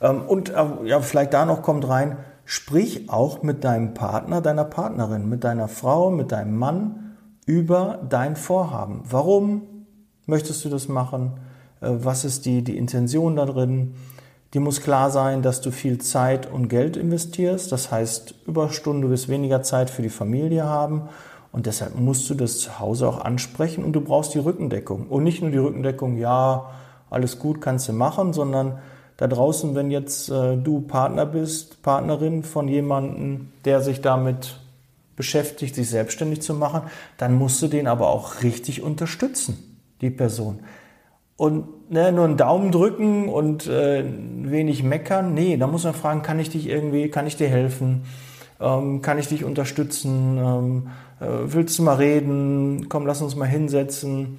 Ähm, 0.00 0.22
und 0.22 0.50
äh, 0.50 0.64
ja, 0.84 1.00
vielleicht 1.00 1.32
da 1.32 1.44
noch 1.44 1.62
kommt 1.62 1.88
rein, 1.88 2.16
Sprich 2.44 3.08
auch 3.08 3.42
mit 3.42 3.64
deinem 3.64 3.94
Partner, 3.94 4.40
deiner 4.40 4.64
Partnerin, 4.64 5.28
mit 5.28 5.44
deiner 5.44 5.68
Frau, 5.68 6.10
mit 6.10 6.32
deinem 6.32 6.56
Mann 6.56 7.16
über 7.46 8.00
dein 8.08 8.36
Vorhaben. 8.36 9.02
Warum 9.08 9.62
möchtest 10.26 10.64
du 10.64 10.68
das 10.68 10.88
machen? 10.88 11.40
Äh, 11.80 11.90
was 11.90 12.24
ist 12.24 12.44
die, 12.44 12.62
die 12.62 12.76
Intention 12.76 13.36
da 13.36 13.46
drin? 13.46 13.94
Die 14.54 14.58
muss 14.58 14.82
klar 14.82 15.10
sein, 15.10 15.40
dass 15.40 15.62
du 15.62 15.70
viel 15.70 15.98
Zeit 15.98 16.50
und 16.50 16.68
Geld 16.68 16.96
investierst. 16.96 17.72
Das 17.72 17.90
heißt, 17.90 18.34
Überstunden, 18.46 19.02
du 19.02 19.10
wirst 19.10 19.28
weniger 19.28 19.62
Zeit 19.62 19.88
für 19.88 20.02
die 20.02 20.10
Familie 20.10 20.64
haben. 20.64 21.08
Und 21.52 21.66
deshalb 21.66 21.98
musst 21.98 22.28
du 22.28 22.34
das 22.34 22.58
zu 22.58 22.78
Hause 22.78 23.08
auch 23.08 23.20
ansprechen 23.20 23.84
und 23.84 23.92
du 23.92 24.00
brauchst 24.00 24.34
die 24.34 24.38
Rückendeckung. 24.38 25.06
Und 25.06 25.22
nicht 25.22 25.42
nur 25.42 25.50
die 25.50 25.58
Rückendeckung, 25.58 26.16
ja, 26.16 26.70
alles 27.10 27.38
gut 27.38 27.60
kannst 27.60 27.88
du 27.88 27.92
machen, 27.92 28.32
sondern 28.32 28.78
da 29.18 29.26
draußen, 29.26 29.74
wenn 29.74 29.90
jetzt 29.90 30.30
äh, 30.30 30.56
du 30.56 30.80
Partner 30.80 31.26
bist, 31.26 31.82
Partnerin 31.82 32.42
von 32.42 32.68
jemandem, 32.68 33.52
der 33.66 33.82
sich 33.82 34.00
damit 34.00 34.58
beschäftigt, 35.14 35.74
sich 35.74 35.90
selbstständig 35.90 36.40
zu 36.40 36.54
machen, 36.54 36.82
dann 37.18 37.34
musst 37.34 37.60
du 37.60 37.68
den 37.68 37.86
aber 37.86 38.08
auch 38.08 38.42
richtig 38.42 38.82
unterstützen, 38.82 39.78
die 40.00 40.10
Person. 40.10 40.60
Und 41.36 41.90
ne, 41.90 42.12
nur 42.12 42.24
einen 42.24 42.36
Daumen 42.36 42.70
drücken 42.70 43.28
und 43.28 43.66
äh, 43.66 44.04
wenig 44.04 44.82
meckern, 44.82 45.34
nee, 45.34 45.56
da 45.56 45.66
muss 45.66 45.84
man 45.84 45.94
fragen, 45.94 46.22
kann 46.22 46.38
ich 46.38 46.50
dich 46.50 46.68
irgendwie, 46.68 47.08
kann 47.08 47.26
ich 47.26 47.36
dir 47.36 47.48
helfen? 47.48 48.04
Ähm, 48.60 49.02
kann 49.02 49.18
ich 49.18 49.28
dich 49.28 49.44
unterstützen? 49.44 50.38
Ähm, 50.38 50.88
äh, 51.20 51.52
willst 51.52 51.78
du 51.78 51.82
mal 51.82 51.96
reden? 51.96 52.88
Komm, 52.88 53.06
lass 53.06 53.22
uns 53.22 53.34
mal 53.34 53.46
hinsetzen. 53.46 54.38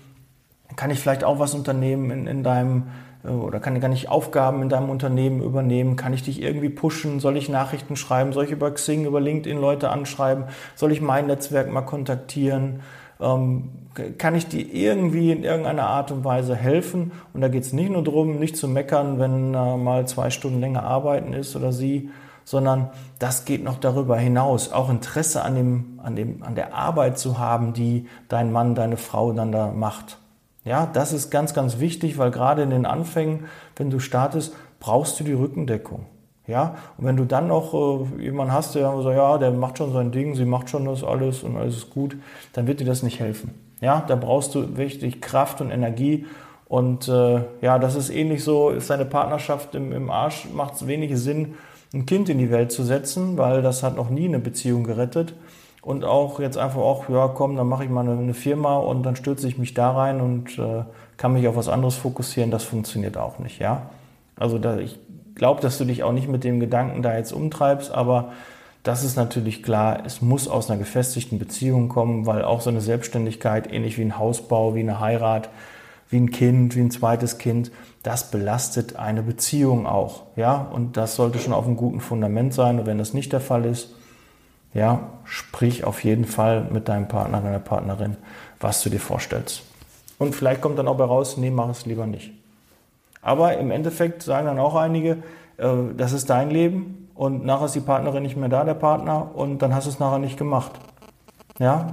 Kann 0.76 0.92
ich 0.92 1.00
vielleicht 1.00 1.24
auch 1.24 1.40
was 1.40 1.54
unternehmen 1.54 2.10
in, 2.10 2.28
in 2.28 2.44
deinem 2.44 2.84
äh, 3.24 3.30
oder 3.30 3.60
kann, 3.60 3.80
kann 3.80 3.92
ich 3.92 4.10
Aufgaben 4.10 4.62
in 4.62 4.70
deinem 4.70 4.90
Unternehmen 4.90 5.42
übernehmen? 5.42 5.96
Kann 5.96 6.14
ich 6.14 6.24
dich 6.24 6.42
irgendwie 6.42 6.70
pushen? 6.70 7.20
Soll 7.20 7.38
ich 7.38 7.50
Nachrichten 7.50 7.96
schreiben? 7.96 8.34
Soll 8.34 8.46
ich 8.46 8.52
über 8.52 8.72
Xing, 8.72 9.06
über 9.06 9.20
LinkedIn 9.20 9.60
Leute 9.60 9.90
anschreiben? 9.90 10.46
Soll 10.76 10.92
ich 10.92 11.02
mein 11.02 11.28
Netzwerk 11.28 11.72
mal 11.72 11.82
kontaktieren? 11.82 12.82
Ähm, 13.24 13.70
kann 14.18 14.36
ich 14.36 14.48
dir 14.48 14.74
irgendwie 14.74 15.32
in 15.32 15.44
irgendeiner 15.44 15.88
Art 15.88 16.12
und 16.12 16.24
Weise 16.24 16.56
helfen? 16.56 17.12
Und 17.34 17.42
da 17.42 17.48
geht 17.48 17.64
es 17.64 17.74
nicht 17.74 17.92
nur 17.92 18.04
darum, 18.04 18.40
nicht 18.40 18.58
zu 18.58 18.68
meckern, 18.68 19.20
wenn 19.20 19.54
äh, 19.54 19.78
mal 19.78 20.08
zwei 20.08 20.30
Stunden 20.30 20.60
länger 20.60 20.84
arbeiten 20.84 21.34
ist 21.34 21.56
oder 21.56 21.72
sie, 21.72 22.10
sondern 22.44 22.90
das 23.20 23.46
geht 23.46 23.64
noch 23.64 23.80
darüber 23.80 24.18
hinaus, 24.18 24.72
auch 24.72 24.90
Interesse 24.90 25.44
an, 25.44 25.56
dem, 25.56 26.00
an, 26.04 26.16
dem, 26.16 26.44
an 26.44 26.56
der 26.56 26.74
Arbeit 26.74 27.18
zu 27.18 27.38
haben, 27.38 27.74
die 27.74 28.08
dein 28.28 28.52
Mann, 28.52 28.76
deine 28.76 28.98
Frau 28.98 29.32
dann 29.32 29.52
da 29.52 29.68
macht. 29.68 30.18
Ja, 30.66 30.86
das 30.92 31.14
ist 31.14 31.30
ganz, 31.30 31.54
ganz 31.54 31.80
wichtig, 31.80 32.18
weil 32.18 32.32
gerade 32.32 32.64
in 32.64 32.70
den 32.70 32.86
Anfängen, 32.86 33.46
wenn 33.76 33.90
du 33.90 34.00
startest, 34.00 34.56
brauchst 34.80 35.20
du 35.20 35.24
die 35.24 35.34
Rückendeckung. 35.34 36.06
Ja, 36.46 36.76
und 36.98 37.06
wenn 37.06 37.16
du 37.16 37.24
dann 37.24 37.48
noch 37.48 37.74
äh, 37.74 38.24
jemanden 38.24 38.54
hast, 38.54 38.76
der 38.76 39.02
sagt, 39.02 39.16
ja, 39.16 39.38
der 39.38 39.52
macht 39.52 39.78
schon 39.78 39.94
sein 39.94 40.12
Ding, 40.12 40.36
sie 40.36 40.46
macht 40.46 40.70
schon 40.70 40.86
das 40.86 41.04
alles 41.04 41.44
und 41.44 41.56
alles 41.56 41.78
ist 41.78 41.90
gut, 41.90 42.18
dann 42.52 42.68
wird 42.68 42.82
dir 42.82 42.86
das 42.86 43.02
nicht 43.02 43.20
helfen. 43.20 43.54
Ja, 43.80 44.04
da 44.08 44.16
brauchst 44.16 44.54
du 44.56 44.76
wirklich 44.76 45.22
Kraft 45.22 45.62
und 45.62 45.72
Energie. 45.72 46.26
Und 46.66 47.08
äh, 47.08 47.42
ja, 47.62 47.80
das 47.80 47.96
ist 47.96 48.10
ähnlich 48.10 48.44
so, 48.44 48.72
ist 48.72 48.90
deine 48.90 49.06
Partnerschaft 49.06 49.76
im, 49.76 49.92
im 49.94 50.10
Arsch, 50.10 50.48
macht 50.54 50.76
es 50.76 50.88
wenig 50.88 51.18
Sinn, 51.18 51.56
ein 51.94 52.06
Kind 52.06 52.28
in 52.30 52.40
die 52.40 52.50
Welt 52.50 52.72
zu 52.72 52.84
setzen, 52.84 53.38
weil 53.38 53.62
das 53.62 53.84
hat 53.84 53.96
noch 53.96 54.10
nie 54.10 54.26
eine 54.26 54.40
Beziehung 54.40 54.84
gerettet 54.84 55.36
und 55.84 56.04
auch 56.04 56.40
jetzt 56.40 56.58
einfach 56.58 56.82
auch, 56.82 57.10
ja 57.10 57.28
komm, 57.28 57.56
dann 57.56 57.68
mache 57.68 57.84
ich 57.84 57.90
mal 57.90 58.02
eine, 58.02 58.18
eine, 58.18 58.34
Firma 58.34 58.78
und 58.78 59.04
dann 59.04 59.16
stürze 59.16 59.48
ich 59.48 59.58
mich 59.58 59.74
da 59.74 59.92
rein 59.92 60.22
und 60.22 60.58
äh, 60.58 60.84
kann 61.18 61.34
mich 61.34 61.48
auf 61.48 61.56
was 61.56 61.68
anderes 61.68 61.96
fokussieren, 61.96 62.52
das 62.52 62.64
funktioniert 62.64 63.18
auch 63.18 63.38
nicht, 63.38 63.60
ja. 63.60 63.90
Also 64.36 64.58
da, 64.58 64.78
ich 64.78 64.98
glaube, 65.36 65.62
dass 65.62 65.78
du 65.78 65.86
dich 65.86 66.04
auch 66.04 66.12
nicht 66.12 66.28
mit 66.28 66.44
dem 66.44 66.60
Gedanken 66.60 67.02
da 67.02 67.16
jetzt 67.18 67.32
umtreibst, 67.32 67.92
aber 67.92 68.34
das 68.84 69.04
ist 69.04 69.16
natürlich 69.16 69.64
klar, 69.64 70.04
es 70.06 70.22
muss 70.22 70.48
aus 70.48 70.70
einer 70.70 70.78
gefestigten 70.78 71.40
Beziehung 71.40 71.88
kommen, 71.88 72.26
weil 72.26 72.44
auch 72.44 72.60
so 72.60 72.70
eine 72.70 72.82
Selbstständigkeit, 72.82 73.72
ähnlich 73.72 73.98
wie 73.98 74.04
ein 74.04 74.18
Hausbau, 74.18 74.76
wie 74.76 74.82
eine 74.82 75.00
Heirat, 75.00 75.50
wie 76.10 76.18
ein 76.18 76.32
Kind, 76.32 76.76
wie 76.76 76.82
ein 76.82 76.92
zweites 76.92 77.38
Kind, 77.38 77.72
das 78.04 78.30
belastet 78.30 78.98
eine 78.98 79.24
Beziehung 79.24 79.88
auch, 79.88 80.24
ja. 80.36 80.68
Und 80.74 80.98
das 80.98 81.16
sollte 81.16 81.40
schon 81.40 81.54
auf 81.54 81.66
einem 81.66 81.78
guten 81.78 82.02
Fundament 82.02 82.54
sein. 82.54 82.80
Und 82.80 82.86
wenn 82.86 82.98
das 82.98 83.14
nicht 83.14 83.32
der 83.32 83.40
Fall 83.40 83.64
ist, 83.66 83.96
ja, 84.74 85.10
sprich 85.24 85.86
auf 85.86 86.04
jeden 86.04 86.26
Fall 86.26 86.68
mit 86.70 86.90
deinem 86.90 87.08
Partner, 87.08 87.40
deiner 87.40 87.60
Partnerin, 87.60 88.18
was 88.60 88.84
du 88.84 88.90
dir 88.90 89.00
vorstellst. 89.00 89.64
Und 90.20 90.36
vielleicht 90.36 90.62
kommt 90.62 90.78
dann 90.78 90.90
auch 90.90 90.98
bei 90.98 91.06
raus, 91.06 91.38
nee, 91.38 91.52
mach 91.52 91.70
es 91.70 91.86
lieber 91.86 92.06
nicht. 92.06 92.32
Aber 93.24 93.58
im 93.58 93.72
Endeffekt 93.72 94.22
sagen 94.22 94.46
dann 94.46 94.60
auch 94.60 94.76
einige, 94.76 95.24
äh, 95.58 95.68
das 95.96 96.12
ist 96.12 96.30
dein 96.30 96.52
Leben 96.52 97.10
und 97.16 97.46
nachher 97.46 97.66
ist 97.66 97.76
die 97.76 97.80
Partnerin 97.80 98.24
nicht 98.24 98.36
mehr 98.36 98.50
da, 98.50 98.64
der 98.64 98.74
Partner, 98.74 99.32
und 99.34 99.60
dann 99.62 99.74
hast 99.74 99.86
du 99.86 99.90
es 99.90 100.00
nachher 100.00 100.20
nicht 100.20 100.38
gemacht. 100.38 100.74
Ja, 101.60 101.88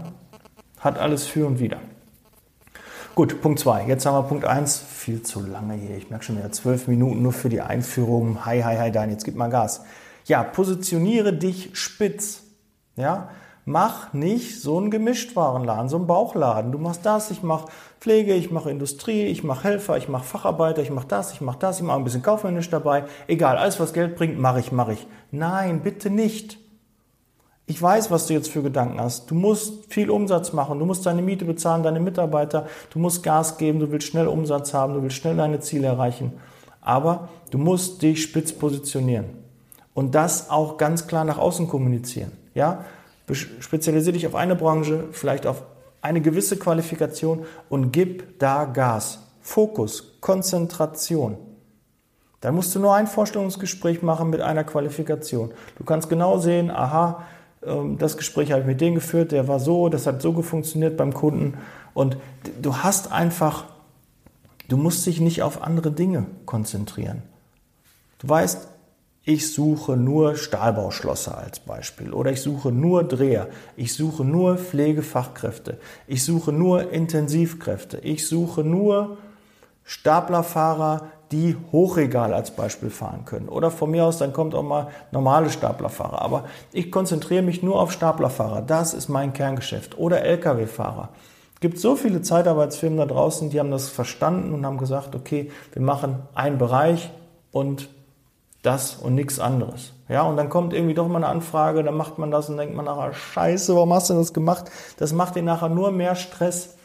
hat 0.81 0.99
alles 0.99 1.27
für 1.27 1.47
und 1.47 1.61
wieder. 1.61 1.79
Gut, 3.15 3.43
Punkt 3.43 3.59
2. 3.59 3.87
Jetzt 3.87 4.07
haben 4.07 4.15
wir 4.15 4.23
Punkt 4.23 4.45
1. 4.45 4.79
Viel 4.79 5.23
zu 5.23 5.45
lange 5.45 5.75
hier. 5.75 5.97
Ich 5.97 6.09
merke 6.11 6.25
schon 6.25 6.39
wieder 6.39 6.53
zwölf 6.53 6.89
Minuten 6.89 7.23
nur 7.23 7.33
für 7.33 7.49
die 7.49 7.61
Einführung. 7.61 8.47
Hi, 8.47 8.63
hi, 8.63 8.77
hi, 8.77 8.91
dein. 8.91 9.11
Jetzt 9.11 9.25
gib 9.25 9.37
mal 9.37 9.49
Gas. 9.49 9.85
Ja, 10.25 10.43
positioniere 10.43 11.35
dich 11.35 11.71
spitz. 11.75 12.45
Ja, 12.97 13.29
mach 13.71 14.13
nicht 14.13 14.61
so 14.61 14.79
einen 14.79 14.91
Gemischtwarenladen, 14.91 15.89
so 15.89 15.97
einen 15.97 16.07
Bauchladen. 16.07 16.73
Du 16.73 16.79
machst 16.79 17.07
das, 17.07 17.31
ich 17.31 17.43
mache 17.43 17.67
Pflege, 18.01 18.35
ich 18.35 18.51
mache 18.51 18.71
Industrie, 18.71 19.27
ich 19.27 19.45
mache 19.45 19.65
Helfer, 19.65 19.97
ich 19.97 20.09
mache 20.09 20.25
Facharbeiter, 20.25 20.83
ich 20.83 20.91
mache 20.91 21.07
das, 21.07 21.33
ich 21.33 21.41
mache 21.41 21.59
das, 21.59 21.79
ich 21.79 21.85
mache 21.85 21.99
ein 21.99 22.05
bisschen 22.05 22.23
kaufmännisch 22.23 22.69
dabei. 22.69 23.05
Egal, 23.29 23.57
alles 23.57 23.79
was 23.79 23.93
Geld 23.93 24.17
bringt, 24.17 24.39
mache 24.39 24.61
ich, 24.61 24.73
mache 24.73 24.95
ich. 24.95 25.07
Nein, 25.31 25.81
bitte 25.81 26.11
nicht. 26.11 26.59
Ich 27.67 27.81
weiß, 27.81 28.11
was 28.11 28.27
du 28.27 28.35
jetzt 28.35 28.51
für 28.51 28.63
Gedanken 28.63 29.01
hast. 29.01 29.31
Du 29.31 29.37
musst 29.37 29.93
viel 29.93 30.11
Umsatz 30.11 30.53
machen, 30.53 30.81
du 30.81 30.85
musst 30.85 31.07
deine 31.07 31.23
Miete 31.23 31.45
bezahlen, 31.45 31.85
deine 31.85 32.01
Mitarbeiter, 32.01 32.67
du 32.93 32.99
musst 32.99 33.23
Gas 33.23 33.59
geben, 33.59 33.79
du 33.79 33.93
willst 33.93 34.09
schnell 34.09 34.27
Umsatz 34.27 34.75
haben, 34.75 34.95
du 34.95 35.03
willst 35.03 35.17
schnell 35.17 35.37
deine 35.37 35.61
Ziele 35.61 35.87
erreichen. 35.87 36.33
Aber 36.81 37.29
du 37.51 37.59
musst 37.59 38.03
dich 38.03 38.23
spitz 38.23 38.53
positionieren 38.53 39.27
und 39.95 40.17
das 40.17 40.51
auch 40.51 40.79
ganz 40.79 41.07
klar 41.07 41.25
nach 41.25 41.39
außen 41.39 41.69
kommunizieren. 41.69 42.33
Ja? 42.55 42.85
Spezialisiere 43.35 44.15
dich 44.15 44.27
auf 44.27 44.35
eine 44.35 44.57
Branche, 44.57 45.05
vielleicht 45.13 45.47
auf 45.47 45.63
eine 46.03 46.21
gewisse 46.21 46.57
Qualifikation 46.57 47.45
und 47.69 47.93
gib 47.93 48.39
da 48.39 48.65
Gas. 48.65 49.27
Fokus, 49.41 50.21
Konzentration. 50.21 51.37
Dann 52.41 52.55
musst 52.55 52.75
du 52.75 52.79
nur 52.79 52.95
ein 52.95 53.07
Vorstellungsgespräch 53.07 54.03
machen 54.03 54.31
mit 54.31 54.41
einer 54.41 54.65
Qualifikation. 54.65 55.53
Du 55.77 55.85
kannst 55.85 56.09
genau 56.09 56.39
sehen, 56.39 56.71
aha, 56.71 57.25
ähm, 57.63 57.99
das 57.99 58.17
Gespräch 58.17 58.53
habe 58.53 58.63
ich 58.63 58.67
mit 58.67 58.81
dem 58.81 58.95
geführt, 58.95 59.33
der 59.33 59.49
war 59.49 59.61
so, 59.61 59.89
das 59.89 60.07
hat 60.07 60.23
so 60.23 60.41
funktioniert 60.43 60.97
beim 60.97 61.13
Kunden. 61.13 61.59
Und 61.93 62.17
du 62.61 62.77
hast 62.79 63.13
einfach, 63.13 63.65
du 64.69 64.77
musst 64.77 65.05
dich 65.07 65.21
nicht 65.21 65.43
auf 65.43 65.63
andere 65.63 65.91
Dinge 65.91 66.27
konzentrieren. 66.47 67.23
Du 68.19 68.29
weißt, 68.29 68.69
ich 69.25 69.53
suche 69.53 69.97
nur 69.97 70.37
Stahlbauschlosser 70.37 71.37
als 71.37 71.61
Beispiel 71.61 72.13
oder 72.13 72.33
ich 72.33 72.41
suche 72.41 72.73
nur 72.73 73.05
Dreher, 73.05 73.49
ich 73.77 73.95
suche 73.95 74.25
nur 74.25 74.57
Pflegefachkräfte, 74.57 75.79
ich 76.07 76.25
suche 76.25 76.53
nur 76.53 76.91
Intensivkräfte, 76.91 77.99
ich 77.99 78.27
suche 78.27 78.65
nur 78.65 79.19
Staplerfahrer, 79.85 81.09
die 81.33 81.57
Hochregal 81.73 82.33
als 82.33 82.53
Beispiel 82.53 82.91
fahren 82.91 83.25
können. 83.25 83.49
Oder 83.49 83.71
von 83.71 83.91
mir 83.91 84.05
aus, 84.05 84.19
dann 84.19 84.33
kommt 84.33 84.55
auch 84.55 84.63
mal 84.63 84.89
normale 85.11 85.51
Staplerfahrer. 85.51 86.23
Aber 86.23 86.45
ich 86.73 86.91
konzentriere 86.91 87.43
mich 87.43 87.63
nur 87.63 87.81
auf 87.81 87.93
Staplerfahrer. 87.93 88.63
Das 88.63 88.95
ist 88.95 89.09
mein 89.09 89.33
Kerngeschäft. 89.33 89.99
Oder 89.99 90.23
Lkw-Fahrer. 90.23 91.11
Es 91.55 91.61
gibt 91.61 91.79
so 91.79 91.95
viele 91.95 92.23
Zeitarbeitsfirmen 92.23 92.99
da 92.99 93.07
draußen, 93.07 93.51
die 93.51 93.61
haben 93.61 93.71
das 93.71 93.89
verstanden 93.89 94.55
und 94.55 94.65
haben 94.65 94.79
gesagt, 94.79 95.15
okay, 95.15 95.51
wir 95.73 95.83
machen 95.83 96.21
einen 96.35 96.59
Bereich 96.59 97.11
und 97.53 97.89
Das 98.63 98.97
und 98.97 99.15
nichts 99.15 99.39
anderes. 99.39 99.93
Ja, 100.09 100.23
und 100.23 100.37
dann 100.37 100.51
kommt 100.51 100.75
irgendwie 100.75 100.95
doch 100.95 101.09
mal 101.09 101.17
eine 101.17 101.29
Anfrage, 101.29 101.83
dann 101.83 101.97
macht 101.97 102.19
man 102.19 102.31
das 102.31 102.51
und 102.51 102.57
denkt 102.57 102.75
man 102.75 102.85
nachher, 102.85 103.15
scheiße, 103.15 103.75
warum 103.75 103.93
hast 103.93 104.11
du 104.11 104.15
das 104.15 104.35
gemacht? 104.35 104.71
Das 104.99 105.13
macht 105.13 105.37
dir 105.37 105.43
nachher 105.43 105.69
nur 105.69 105.93
mehr 105.93 106.15
Stress, 106.15 106.77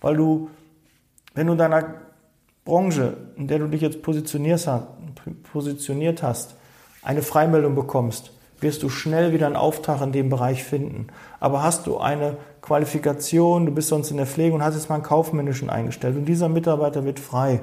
weil 0.00 0.16
du, 0.16 0.50
wenn 1.34 1.46
du 1.46 1.52
in 1.52 1.58
deiner 1.58 1.94
Branche, 2.64 3.16
in 3.36 3.48
der 3.48 3.60
du 3.60 3.68
dich 3.68 3.80
jetzt 3.80 4.02
positioniert 4.02 4.66
hast, 6.22 6.54
eine 7.02 7.22
Freimeldung 7.22 7.74
bekommst, 7.74 8.32
wirst 8.60 8.82
du 8.82 8.88
schnell 8.88 9.32
wieder 9.32 9.46
einen 9.46 9.56
Auftrag 9.56 10.00
in 10.02 10.12
dem 10.12 10.28
Bereich 10.28 10.62
finden. 10.62 11.08
Aber 11.40 11.62
hast 11.62 11.86
du 11.86 11.98
eine 11.98 12.36
Qualifikation, 12.60 13.66
du 13.66 13.72
bist 13.72 13.88
sonst 13.88 14.10
in 14.10 14.16
der 14.16 14.26
Pflege 14.26 14.54
und 14.54 14.62
hast 14.62 14.74
jetzt 14.74 14.88
mal 14.88 14.96
einen 14.96 15.04
kaufmännischen 15.04 15.68
eingestellt 15.68 16.16
und 16.16 16.26
dieser 16.26 16.48
Mitarbeiter 16.48 17.04
wird 17.04 17.18
frei, 17.18 17.60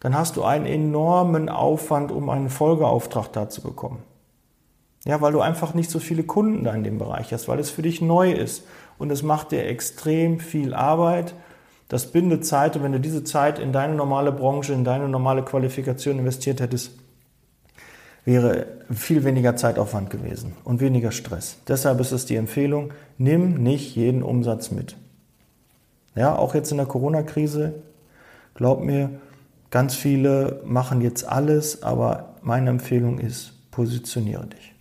dann 0.00 0.16
hast 0.16 0.36
du 0.36 0.44
einen 0.44 0.66
enormen 0.66 1.48
Aufwand, 1.48 2.12
um 2.12 2.28
einen 2.28 2.50
Folgeauftrag 2.50 3.32
da 3.32 3.48
zu 3.48 3.62
bekommen. 3.62 4.02
Ja, 5.04 5.20
weil 5.20 5.32
du 5.32 5.40
einfach 5.40 5.72
nicht 5.72 5.90
so 5.90 6.00
viele 6.00 6.24
Kunden 6.24 6.64
da 6.64 6.74
in 6.74 6.82
dem 6.84 6.98
Bereich 6.98 7.32
hast, 7.32 7.46
weil 7.48 7.60
es 7.60 7.70
für 7.70 7.82
dich 7.82 8.00
neu 8.00 8.32
ist. 8.32 8.64
Und 8.98 9.10
es 9.10 9.22
macht 9.22 9.52
dir 9.52 9.64
extrem 9.66 10.40
viel 10.40 10.74
Arbeit. 10.74 11.34
Das 11.88 12.10
bindet 12.10 12.44
Zeit. 12.44 12.76
Und 12.76 12.82
wenn 12.82 12.92
du 12.92 13.00
diese 13.00 13.22
Zeit 13.22 13.58
in 13.58 13.72
deine 13.72 13.94
normale 13.94 14.32
Branche, 14.32 14.72
in 14.72 14.84
deine 14.84 15.08
normale 15.08 15.44
Qualifikation 15.44 16.18
investiert 16.18 16.60
hättest, 16.60 16.90
wäre 18.24 18.66
viel 18.90 19.22
weniger 19.22 19.54
Zeitaufwand 19.54 20.10
gewesen 20.10 20.54
und 20.64 20.80
weniger 20.80 21.12
Stress. 21.12 21.58
Deshalb 21.68 22.00
ist 22.00 22.10
es 22.10 22.26
die 22.26 22.34
Empfehlung, 22.34 22.92
nimm 23.16 23.54
nicht 23.62 23.94
jeden 23.94 24.24
Umsatz 24.24 24.72
mit. 24.72 24.96
Ja, 26.16 26.34
auch 26.36 26.54
jetzt 26.54 26.72
in 26.72 26.78
der 26.78 26.86
Corona-Krise, 26.86 27.74
glaub 28.54 28.82
mir, 28.82 29.10
ganz 29.70 29.94
viele 29.94 30.62
machen 30.64 31.00
jetzt 31.00 31.26
alles, 31.28 31.82
aber 31.82 32.34
meine 32.42 32.70
Empfehlung 32.70 33.18
ist, 33.18 33.52
positioniere 33.70 34.46
dich. 34.46 34.74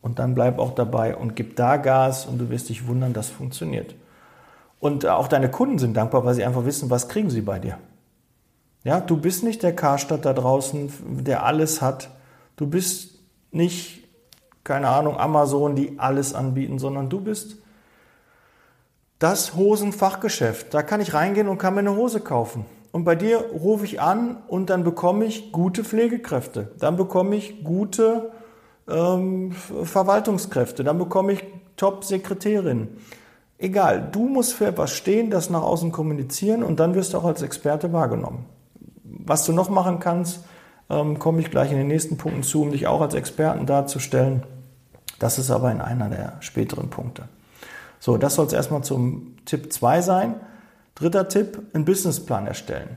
Und 0.00 0.18
dann 0.18 0.34
bleib 0.34 0.58
auch 0.58 0.74
dabei 0.74 1.16
und 1.16 1.34
gib 1.34 1.56
da 1.56 1.76
Gas 1.76 2.26
und 2.26 2.38
du 2.38 2.50
wirst 2.50 2.68
dich 2.68 2.86
wundern, 2.86 3.12
das 3.12 3.30
funktioniert. 3.30 3.94
Und 4.80 5.06
auch 5.06 5.28
deine 5.28 5.50
Kunden 5.50 5.78
sind 5.78 5.96
dankbar, 5.96 6.24
weil 6.24 6.34
sie 6.34 6.44
einfach 6.44 6.66
wissen, 6.66 6.90
was 6.90 7.08
kriegen 7.08 7.30
sie 7.30 7.40
bei 7.40 7.58
dir. 7.58 7.78
Ja, 8.82 9.00
du 9.00 9.16
bist 9.16 9.42
nicht 9.42 9.62
der 9.62 9.74
Karstadt 9.74 10.26
da 10.26 10.34
draußen, 10.34 10.92
der 11.24 11.44
alles 11.44 11.80
hat, 11.80 12.10
Du 12.56 12.66
bist 12.68 13.18
nicht, 13.50 14.04
keine 14.62 14.88
Ahnung, 14.88 15.18
Amazon, 15.18 15.74
die 15.74 15.98
alles 15.98 16.34
anbieten, 16.34 16.78
sondern 16.78 17.08
du 17.08 17.20
bist 17.20 17.56
das 19.18 19.54
Hosenfachgeschäft. 19.54 20.72
Da 20.72 20.82
kann 20.82 21.00
ich 21.00 21.14
reingehen 21.14 21.48
und 21.48 21.58
kann 21.58 21.74
mir 21.74 21.80
eine 21.80 21.96
Hose 21.96 22.20
kaufen. 22.20 22.64
Und 22.94 23.02
bei 23.02 23.16
dir 23.16 23.38
rufe 23.52 23.84
ich 23.84 24.00
an 24.00 24.36
und 24.46 24.70
dann 24.70 24.84
bekomme 24.84 25.24
ich 25.24 25.50
gute 25.50 25.82
Pflegekräfte. 25.82 26.70
Dann 26.78 26.96
bekomme 26.96 27.34
ich 27.34 27.64
gute 27.64 28.30
ähm, 28.88 29.50
Verwaltungskräfte. 29.50 30.84
Dann 30.84 30.98
bekomme 30.98 31.32
ich 31.32 31.44
Top-Sekretärinnen. 31.74 32.86
Egal, 33.58 34.10
du 34.12 34.28
musst 34.28 34.52
für 34.52 34.66
etwas 34.66 34.92
stehen, 34.92 35.28
das 35.28 35.50
nach 35.50 35.62
außen 35.62 35.90
kommunizieren 35.90 36.62
und 36.62 36.78
dann 36.78 36.94
wirst 36.94 37.14
du 37.14 37.18
auch 37.18 37.24
als 37.24 37.42
Experte 37.42 37.92
wahrgenommen. 37.92 38.46
Was 39.02 39.44
du 39.44 39.52
noch 39.52 39.70
machen 39.70 39.98
kannst, 39.98 40.44
ähm, 40.88 41.18
komme 41.18 41.40
ich 41.40 41.50
gleich 41.50 41.72
in 41.72 41.78
den 41.78 41.88
nächsten 41.88 42.16
Punkten 42.16 42.44
zu, 42.44 42.62
um 42.62 42.70
dich 42.70 42.86
auch 42.86 43.00
als 43.00 43.14
Experten 43.14 43.66
darzustellen. 43.66 44.44
Das 45.18 45.40
ist 45.40 45.50
aber 45.50 45.72
in 45.72 45.80
einer 45.80 46.10
der 46.10 46.34
späteren 46.38 46.90
Punkte. 46.90 47.24
So, 47.98 48.18
das 48.18 48.36
soll 48.36 48.46
es 48.46 48.52
erstmal 48.52 48.84
zum 48.84 49.34
Tipp 49.46 49.72
2 49.72 50.00
sein. 50.00 50.36
Dritter 50.94 51.28
Tipp, 51.28 51.60
einen 51.72 51.84
Businessplan 51.84 52.46
erstellen. 52.46 52.96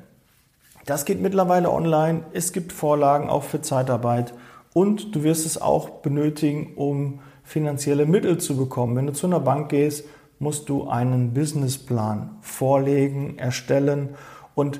Das 0.85 1.03
geht 1.03 1.19
mittlerweile 1.19 1.71
online. 1.71 2.25
Es 2.31 2.53
gibt 2.53 2.71
Vorlagen 2.71 3.29
auch 3.29 3.43
für 3.43 3.61
Zeitarbeit 3.61 4.33
und 4.73 5.15
du 5.15 5.23
wirst 5.23 5.45
es 5.45 5.59
auch 5.59 5.89
benötigen, 6.01 6.73
um 6.75 7.21
finanzielle 7.43 8.05
Mittel 8.05 8.37
zu 8.37 8.55
bekommen. 8.55 8.95
Wenn 8.95 9.07
du 9.07 9.13
zu 9.13 9.25
einer 9.25 9.39
Bank 9.39 9.69
gehst, 9.69 10.05
musst 10.37 10.69
du 10.69 10.87
einen 10.87 11.33
Businessplan 11.33 12.37
vorlegen, 12.41 13.39
erstellen 13.39 14.09
und 14.53 14.79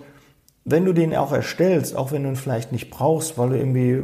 wenn 0.69 0.85
du 0.85 0.93
den 0.93 1.15
auch 1.15 1.31
erstellst, 1.31 1.95
auch 1.95 2.11
wenn 2.11 2.23
du 2.23 2.29
ihn 2.29 2.35
vielleicht 2.35 2.73
nicht 2.73 2.91
brauchst, 2.91 3.37
weil 3.37 3.49
du 3.49 3.57
irgendwie 3.57 4.03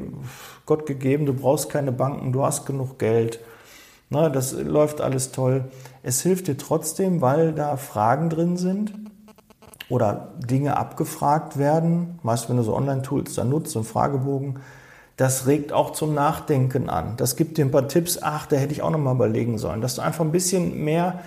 Gott 0.66 0.86
gegeben, 0.86 1.26
du 1.26 1.34
brauchst 1.34 1.70
keine 1.70 1.92
Banken, 1.92 2.32
du 2.32 2.44
hast 2.44 2.66
genug 2.66 2.98
Geld, 2.98 3.42
ne, 4.14 4.32
das 4.32 4.54
läuft 4.54 5.02
alles 5.02 5.32
toll. 5.32 5.66
Es 6.04 6.22
hilft 6.22 6.48
dir 6.48 6.58
trotzdem, 6.58 7.22
weil 7.22 7.54
da 7.54 7.76
Fragen 7.78 8.30
drin 8.30 8.58
sind 8.58 8.94
oder 9.90 10.34
Dinge 10.40 10.78
abgefragt 10.78 11.58
werden. 11.58 12.20
Meist, 12.24 12.50
wenn 12.50 12.58
du 12.58 12.64
so 12.64 12.76
Online-Tools 12.76 13.36
da 13.36 13.44
nutzt, 13.44 13.72
so 13.72 13.80
einen 13.80 13.86
Fragebogen, 13.86 14.60
das 15.18 15.46
regt 15.46 15.74
auch 15.74 15.92
zum 15.92 16.14
Nachdenken 16.14 16.90
an. 16.90 17.16
Das 17.18 17.36
gibt 17.36 17.58
dir 17.58 17.66
ein 17.66 17.72
paar 17.72 17.88
Tipps, 17.88 18.20
ach, 18.22 18.48
da 18.48 18.56
hätte 18.56 18.74
ich 18.74 18.82
auch 18.82 18.90
nochmal 18.90 19.16
überlegen 19.16 19.58
sollen, 19.58 19.82
dass 19.82 19.96
du 19.96 20.02
einfach 20.02 20.26
ein 20.26 20.32
bisschen 20.32 20.84
mehr 20.84 21.20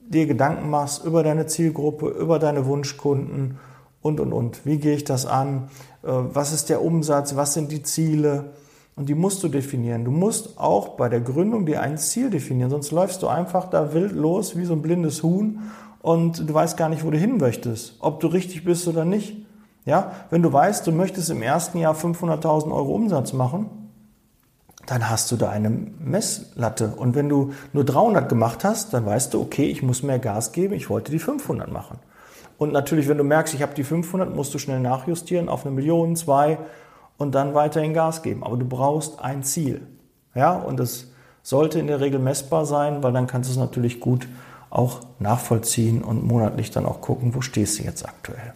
dir 0.00 0.26
Gedanken 0.26 0.70
machst 0.70 1.04
über 1.04 1.22
deine 1.22 1.46
Zielgruppe, 1.46 2.08
über 2.08 2.38
deine 2.38 2.66
Wunschkunden 2.66 3.58
und, 4.00 4.20
und, 4.20 4.32
und. 4.32 4.66
Wie 4.66 4.78
gehe 4.78 4.94
ich 4.94 5.04
das 5.04 5.26
an? 5.26 5.68
Äh, 6.02 6.08
was 6.10 6.52
ist 6.52 6.68
der 6.68 6.82
Umsatz? 6.82 7.36
Was 7.36 7.54
sind 7.54 7.72
die 7.72 7.82
Ziele? 7.82 8.52
Und 8.94 9.08
die 9.08 9.14
musst 9.14 9.42
du 9.42 9.48
definieren. 9.48 10.04
Du 10.04 10.10
musst 10.10 10.58
auch 10.58 10.90
bei 10.90 11.08
der 11.08 11.20
Gründung 11.20 11.64
dir 11.64 11.80
ein 11.80 11.96
Ziel 11.96 12.30
definieren, 12.30 12.70
sonst 12.70 12.90
läufst 12.90 13.22
du 13.22 13.28
einfach 13.28 13.70
da 13.70 13.94
wild 13.94 14.12
los 14.12 14.56
wie 14.56 14.64
so 14.64 14.74
ein 14.74 14.82
blindes 14.82 15.22
Huhn 15.22 15.60
und 16.02 16.48
du 16.48 16.52
weißt 16.52 16.76
gar 16.76 16.88
nicht, 16.88 17.04
wo 17.04 17.10
du 17.10 17.16
hin 17.16 17.38
möchtest, 17.38 17.96
ob 18.00 18.20
du 18.20 18.26
richtig 18.26 18.64
bist 18.64 18.86
oder 18.88 19.04
nicht. 19.04 19.36
Ja, 19.84 20.12
wenn 20.30 20.42
du 20.42 20.52
weißt, 20.52 20.86
du 20.86 20.92
möchtest 20.92 21.30
im 21.30 21.42
ersten 21.42 21.78
Jahr 21.78 21.94
500.000 21.94 22.72
Euro 22.72 22.94
Umsatz 22.94 23.32
machen, 23.32 23.70
dann 24.86 25.08
hast 25.08 25.30
du 25.32 25.36
da 25.36 25.48
eine 25.48 25.70
Messlatte. 25.70 26.94
Und 26.96 27.14
wenn 27.14 27.28
du 27.28 27.52
nur 27.72 27.84
300 27.84 28.28
gemacht 28.28 28.64
hast, 28.64 28.92
dann 28.92 29.06
weißt 29.06 29.34
du, 29.34 29.40
okay, 29.40 29.66
ich 29.66 29.82
muss 29.82 30.02
mehr 30.02 30.18
Gas 30.18 30.52
geben, 30.52 30.74
ich 30.74 30.90
wollte 30.90 31.10
die 31.10 31.18
500 31.18 31.70
machen. 31.70 31.98
Und 32.58 32.72
natürlich, 32.72 33.08
wenn 33.08 33.18
du 33.18 33.24
merkst, 33.24 33.54
ich 33.54 33.62
habe 33.62 33.74
die 33.74 33.84
500, 33.84 34.34
musst 34.34 34.54
du 34.54 34.58
schnell 34.58 34.80
nachjustieren 34.80 35.48
auf 35.48 35.64
eine 35.64 35.74
Million, 35.74 36.14
zwei 36.14 36.58
und 37.22 37.34
dann 37.34 37.54
weiterhin 37.54 37.94
Gas 37.94 38.22
geben. 38.22 38.44
Aber 38.44 38.56
du 38.56 38.66
brauchst 38.66 39.20
ein 39.20 39.42
Ziel. 39.42 39.86
Ja, 40.34 40.52
und 40.54 40.78
das 40.78 41.06
sollte 41.42 41.78
in 41.78 41.86
der 41.86 42.00
Regel 42.00 42.20
messbar 42.20 42.66
sein, 42.66 43.02
weil 43.02 43.12
dann 43.12 43.26
kannst 43.26 43.48
du 43.48 43.52
es 43.52 43.58
natürlich 43.58 44.00
gut 44.00 44.28
auch 44.70 45.00
nachvollziehen 45.18 46.02
und 46.02 46.24
monatlich 46.24 46.70
dann 46.70 46.86
auch 46.86 47.00
gucken, 47.00 47.34
wo 47.34 47.40
stehst 47.40 47.78
du 47.78 47.84
jetzt 47.84 48.06
aktuell. 48.06 48.54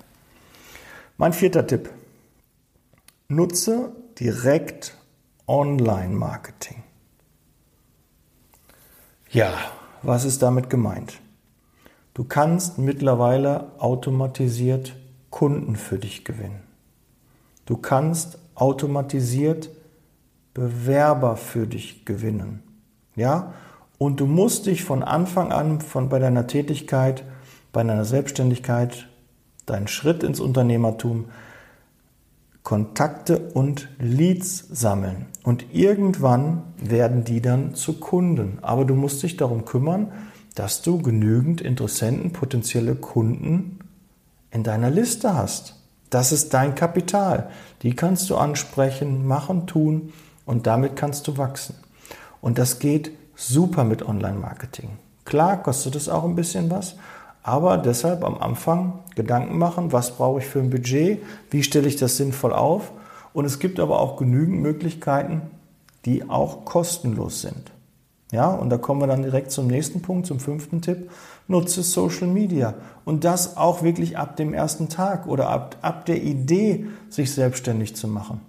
Mein 1.17 1.33
vierter 1.33 1.67
Tipp. 1.67 1.91
Nutze 3.29 3.93
direkt 4.19 4.97
Online-Marketing. 5.47 6.83
Ja, 9.31 9.53
was 10.03 10.25
ist 10.25 10.43
damit 10.43 10.71
gemeint? 10.71 11.21
Du 12.15 12.25
kannst 12.25 12.79
mittlerweile 12.79 13.73
automatisiert 13.79 14.97
Kunden 15.31 15.77
für 15.77 15.99
dich 15.99 16.25
gewinnen. 16.25 16.63
Du 17.67 17.77
kannst 17.77 18.39
automatisiert 18.57 19.71
Bewerber 20.53 21.37
für 21.37 21.67
dich 21.67 22.05
gewinnen. 22.05 22.63
Ja? 23.15 23.55
Und 23.99 24.21
du 24.21 24.27
musst 24.27 24.67
dich 24.67 24.83
von 24.85 25.03
Anfang 25.03 25.53
an 25.53 25.81
von 25.81 26.09
bei 26.09 26.19
deiner 26.19 26.47
Tätigkeit, 26.47 27.25
bei 27.73 27.83
deiner 27.83 28.05
Selbstständigkeit, 28.05 29.09
deinen 29.67 29.87
Schritt 29.87 30.23
ins 30.23 30.41
Unternehmertum 30.41 31.27
Kontakte 32.67 33.39
und 33.55 33.89
Leads 34.01 34.67
sammeln. 34.73 35.27
Und 35.45 35.73
irgendwann 35.73 36.65
werden 36.79 37.23
die 37.23 37.41
dann 37.41 37.77
zu 37.77 38.01
Kunden. 38.01 38.59
Aber 38.61 38.85
du 38.85 38.97
musst 38.97 39.23
dich 39.23 39.37
darum 39.37 39.65
kümmern, 39.65 40.11
dass 40.57 40.83
du 40.83 41.01
genügend 41.01 41.61
Interessenten, 41.61 42.33
potenzielle 42.33 42.97
Kunden 42.97 43.79
in 44.51 44.65
deiner 44.65 44.91
Liste 44.91 45.33
hast. 45.37 45.76
Das 46.11 46.33
ist 46.33 46.55
dein 46.55 46.75
Kapital. 46.75 47.51
Die 47.83 47.95
kannst 47.95 48.31
du 48.31 48.37
ansprechen, 48.37 49.27
machen, 49.27 49.67
tun 49.67 50.13
und 50.45 50.67
damit 50.67 50.97
kannst 50.97 51.27
du 51.29 51.37
wachsen. 51.37 51.75
Und 52.41 52.59
das 52.59 52.79
geht 52.79 53.11
super 53.35 53.85
mit 53.85 54.07
Online-Marketing. 54.07 54.91
Klar 55.25 55.63
kostet 55.63 55.97
es 55.97 56.09
auch 56.09 56.25
ein 56.25 56.37
bisschen 56.37 56.71
was, 56.71 56.97
aber 57.43 57.79
deshalb 57.79 58.25
am 58.25 58.39
Anfang 58.39 59.01
Gedanken 59.15 59.59
machen, 59.59 59.93
was 59.93 60.17
brauche 60.17 60.41
ich 60.41 60.47
für 60.47 60.61
ein 60.61 60.71
Budget, 60.71 61.23
wie 61.51 61.63
stelle 61.63 61.89
ich 61.89 61.97
das 61.97 62.17
sinnvoll 62.17 62.53
auf. 62.53 62.93
Und 63.33 63.45
es 63.45 63.59
gibt 63.59 63.81
aber 63.81 64.01
auch 64.01 64.17
genügend 64.17 64.63
Möglichkeiten, 64.63 65.43
die 66.05 66.29
auch 66.29 66.65
kostenlos 66.65 67.43
sind. 67.43 67.73
Ja, 68.33 68.51
und 68.51 68.71
da 68.71 68.79
kommen 68.79 69.01
wir 69.01 69.07
dann 69.07 69.23
direkt 69.23 69.51
zum 69.51 69.67
nächsten 69.67 70.03
Punkt, 70.03 70.27
zum 70.27 70.41
fünften 70.41 70.83
Tipp. 70.83 71.11
Nutze 71.49 71.83
Social 71.83 72.27
Media. 72.27 72.75
Und 73.05 73.25
das 73.25 73.57
auch 73.57 73.83
wirklich 73.83 74.19
ab 74.19 74.37
dem 74.37 74.53
ersten 74.53 74.89
Tag 74.89 75.27
oder 75.27 75.49
ab, 75.49 75.77
ab 75.83 76.07
der 76.07 76.23
Idee, 76.23 76.87
sich 77.09 77.33
selbstständig 77.33 77.95
zu 77.95 78.09
machen. 78.09 78.41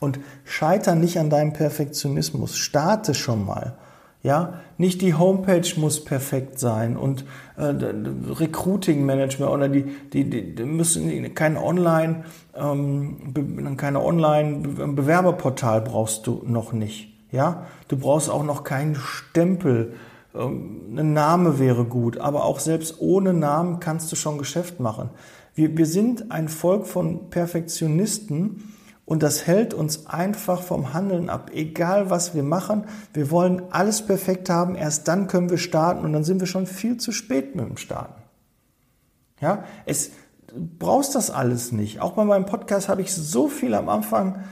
Und 0.00 0.20
scheiter 0.44 0.94
nicht 0.94 1.18
an 1.18 1.30
deinem 1.30 1.52
Perfektionismus. 1.52 2.56
Starte 2.56 3.14
schon 3.14 3.44
mal. 3.44 3.76
Ja, 4.22 4.54
nicht 4.78 5.00
die 5.00 5.14
Homepage 5.14 5.68
muss 5.76 6.04
perfekt 6.04 6.58
sein 6.58 6.96
und 6.96 7.24
äh, 7.56 7.62
Recruiting 7.62 9.06
Management 9.06 9.52
oder 9.52 9.68
die, 9.68 9.84
die, 10.12 10.54
die 10.54 10.64
müssen 10.64 11.34
kein 11.34 11.56
Online, 11.56 12.24
ähm, 12.56 13.76
keine 13.76 14.04
Online 14.04 14.58
Bewerberportal 14.88 15.82
brauchst 15.82 16.26
du 16.26 16.42
noch 16.44 16.72
nicht. 16.72 17.14
Ja, 17.30 17.66
du 17.86 17.96
brauchst 17.96 18.28
auch 18.28 18.42
noch 18.42 18.64
keinen 18.64 18.96
Stempel. 18.96 19.94
Ähm, 20.34 20.96
ein 20.96 21.12
Name 21.12 21.58
wäre 21.58 21.84
gut, 21.84 22.18
aber 22.18 22.44
auch 22.44 22.60
selbst 22.60 23.00
ohne 23.00 23.32
Namen 23.32 23.80
kannst 23.80 24.10
du 24.12 24.16
schon 24.16 24.38
Geschäft 24.38 24.80
machen. 24.80 25.10
Wir, 25.54 25.76
wir 25.76 25.86
sind 25.86 26.30
ein 26.30 26.48
Volk 26.48 26.86
von 26.86 27.30
Perfektionisten 27.30 28.74
und 29.04 29.22
das 29.22 29.46
hält 29.46 29.72
uns 29.72 30.06
einfach 30.06 30.62
vom 30.62 30.92
Handeln 30.92 31.30
ab. 31.30 31.50
Egal 31.54 32.10
was 32.10 32.34
wir 32.34 32.42
machen, 32.42 32.84
wir 33.14 33.30
wollen 33.30 33.62
alles 33.70 34.02
perfekt 34.02 34.50
haben, 34.50 34.74
erst 34.74 35.08
dann 35.08 35.28
können 35.28 35.50
wir 35.50 35.58
starten 35.58 36.04
und 36.04 36.12
dann 36.12 36.24
sind 36.24 36.40
wir 36.40 36.46
schon 36.46 36.66
viel 36.66 36.98
zu 36.98 37.10
spät 37.10 37.56
mit 37.56 37.66
dem 37.66 37.76
Starten. 37.76 38.22
Ja, 39.40 39.64
es 39.86 40.10
brauchst 40.78 41.14
das 41.14 41.30
alles 41.30 41.72
nicht. 41.72 42.00
Auch 42.00 42.12
bei 42.12 42.24
meinem 42.24 42.46
Podcast 42.46 42.88
habe 42.88 43.00
ich 43.02 43.14
so 43.14 43.48
viel 43.48 43.74
am 43.74 43.88
Anfang 43.88 44.44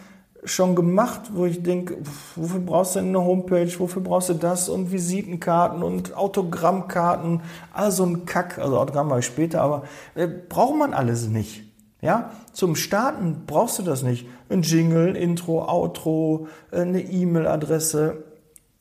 schon 0.47 0.75
gemacht, 0.75 1.23
wo 1.35 1.45
ich 1.45 1.63
denke, 1.63 1.97
wofür 2.37 2.61
brauchst 2.61 2.95
du 2.95 3.01
denn 3.01 3.09
eine 3.09 3.25
Homepage, 3.25 3.71
wofür 3.79 4.03
brauchst 4.03 4.29
du 4.29 4.35
das 4.35 4.69
und 4.69 4.93
Visitenkarten 4.93 5.83
und 5.83 6.17
Autogrammkarten, 6.17 7.41
also 7.73 8.05
ein 8.05 8.25
Kack, 8.25 8.59
also 8.59 8.79
Autogramm 8.79 9.09
mache 9.09 9.19
ich 9.19 9.27
später, 9.27 9.61
aber 9.61 9.83
äh, 10.15 10.27
braucht 10.27 10.77
man 10.77 10.95
alles 10.95 11.29
nicht. 11.29 11.65
Ja, 12.01 12.31
zum 12.53 12.77
Starten 12.77 13.43
brauchst 13.47 13.79
du 13.79 13.83
das 13.83 14.03
nicht. 14.03 14.29
Ein 14.49 14.63
Jingle, 14.63 15.17
Intro, 15.17 15.65
Outro, 15.69 16.47
äh, 16.71 16.83
eine 16.83 17.01
E-Mail-Adresse. 17.01 18.25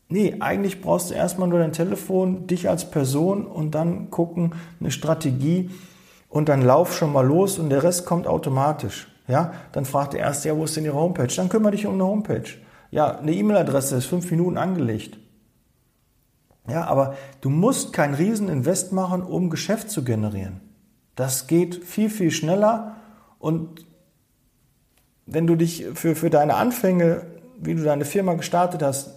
Nee, 0.08 0.36
eigentlich 0.40 0.82
brauchst 0.82 1.10
du 1.10 1.16
erstmal 1.16 1.48
nur 1.48 1.60
dein 1.60 1.74
Telefon, 1.74 2.46
dich 2.46 2.70
als 2.70 2.92
Person 2.92 3.48
und 3.48 3.72
dann 3.72 4.12
gucken, 4.12 4.54
eine 4.80 4.92
Strategie 4.92 5.72
und 6.30 6.50
dann 6.50 6.62
lauf 6.62 6.96
schon 6.96 7.12
mal 7.12 7.26
los 7.26 7.58
und 7.58 7.70
der 7.70 7.82
Rest 7.82 8.06
kommt 8.06 8.28
automatisch. 8.28 9.08
Ja, 9.28 9.54
dann 9.72 9.86
fragt 9.86 10.14
der 10.14 10.20
erste, 10.20 10.50
ja, 10.50 10.58
wo 10.58 10.66
ist 10.66 10.76
denn 10.76 10.86
Ihre 10.86 10.96
Homepage? 10.96 11.34
Dann 11.36 11.50
kümmere 11.50 11.72
dich 11.72 11.86
um 11.86 11.96
eine 11.96 12.06
Homepage. 12.06 12.50
Ja, 12.92 13.18
eine 13.18 13.34
E-Mail-Adresse 13.34 13.98
ist 13.98 14.06
fünf 14.06 14.30
Minuten 14.30 14.58
angelegt. 14.58 15.18
Ja, 16.68 16.86
aber 16.86 17.16
du 17.42 17.50
musst 17.50 17.94
kein 17.94 18.14
Rieseninvest 18.14 18.92
machen, 18.92 19.24
um 19.24 19.50
Geschäft 19.50 19.90
zu 19.90 20.04
generieren. 20.04 20.62
Das 21.16 21.48
geht 21.48 21.84
viel, 21.84 22.10
viel 22.10 22.32
schneller 22.32 22.98
und 23.40 23.86
wenn 25.26 25.48
du 25.48 25.56
dich 25.56 25.86
für, 25.94 26.16
für 26.16 26.30
deine 26.30 26.56
Anfänge, 26.56 27.26
wie 27.60 27.76
du 27.76 27.84
deine 27.84 28.06
Firma 28.06 28.34
gestartet 28.34 28.84
hast, 28.84 29.16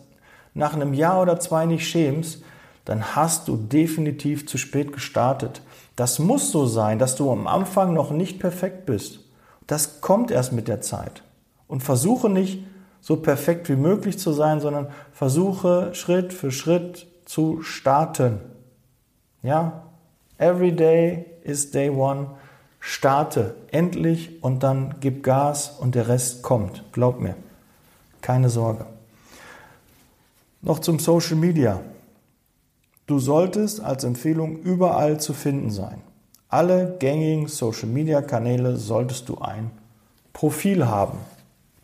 nach 0.54 0.74
einem 0.74 0.94
Jahr 0.94 1.20
oder 1.20 1.38
zwei 1.38 1.66
nicht 1.66 1.86
schämst, 1.86 2.42
dann 2.84 3.14
hast 3.14 3.48
du 3.48 3.56
definitiv 3.56 4.46
zu 4.46 4.56
spät 4.56 4.92
gestartet. 4.92 5.62
Das 5.96 6.18
muss 6.18 6.50
so 6.50 6.66
sein, 6.66 6.98
dass 6.98 7.16
du 7.16 7.30
am 7.30 7.46
Anfang 7.46 7.92
noch 7.92 8.10
nicht 8.10 8.40
perfekt 8.40 8.86
bist. 8.86 9.20
Das 9.68 10.00
kommt 10.00 10.30
erst 10.30 10.52
mit 10.52 10.66
der 10.66 10.80
Zeit. 10.80 11.22
Und 11.68 11.82
versuche 11.82 12.28
nicht 12.28 12.64
so 13.00 13.16
perfekt 13.16 13.68
wie 13.68 13.76
möglich 13.76 14.18
zu 14.18 14.32
sein, 14.32 14.60
sondern 14.60 14.88
versuche 15.12 15.94
Schritt 15.94 16.32
für 16.32 16.50
Schritt 16.50 17.06
zu 17.26 17.62
starten. 17.62 18.40
Ja, 19.42 19.84
every 20.38 20.72
day 20.72 21.26
is 21.44 21.70
day 21.70 21.90
one. 21.90 22.30
Starte 22.80 23.56
endlich 23.70 24.42
und 24.42 24.62
dann 24.62 24.94
gib 25.00 25.22
Gas 25.22 25.76
und 25.78 25.94
der 25.94 26.08
Rest 26.08 26.42
kommt. 26.42 26.84
Glaub 26.92 27.20
mir. 27.20 27.34
Keine 28.22 28.48
Sorge. 28.48 28.86
Noch 30.62 30.78
zum 30.78 30.98
Social 30.98 31.36
Media. 31.36 31.80
Du 33.06 33.18
solltest 33.18 33.80
als 33.80 34.04
Empfehlung 34.04 34.58
überall 34.60 35.20
zu 35.20 35.34
finden 35.34 35.70
sein 35.70 36.02
alle 36.48 36.96
gängigen 36.98 37.46
Social-Media-Kanäle 37.46 38.76
solltest 38.76 39.28
du 39.28 39.38
ein 39.38 39.70
Profil 40.32 40.86
haben. 40.86 41.18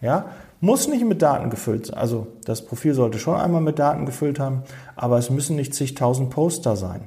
Ja? 0.00 0.27
Muss 0.61 0.88
nicht 0.88 1.05
mit 1.05 1.20
Daten 1.20 1.50
gefüllt 1.50 1.87
sein. 1.87 1.96
Also 1.96 2.29
das 2.44 2.64
Profil 2.64 2.94
sollte 2.94 3.18
schon 3.18 3.37
einmal 3.37 3.61
mit 3.61 3.79
Daten 3.79 4.07
gefüllt 4.07 4.38
haben, 4.38 4.62
aber 4.96 5.18
es 5.18 5.31
müssen 5.31 5.57
nicht 5.57 5.74
zigtausend 5.74 6.31
Poster 6.31 6.77
sein. 6.77 7.07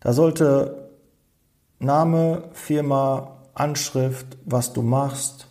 Da 0.00 0.12
sollte 0.12 0.88
Name, 1.78 2.44
Firma, 2.52 3.36
Anschrift, 3.54 4.38
was 4.44 4.72
du 4.72 4.82
machst, 4.82 5.48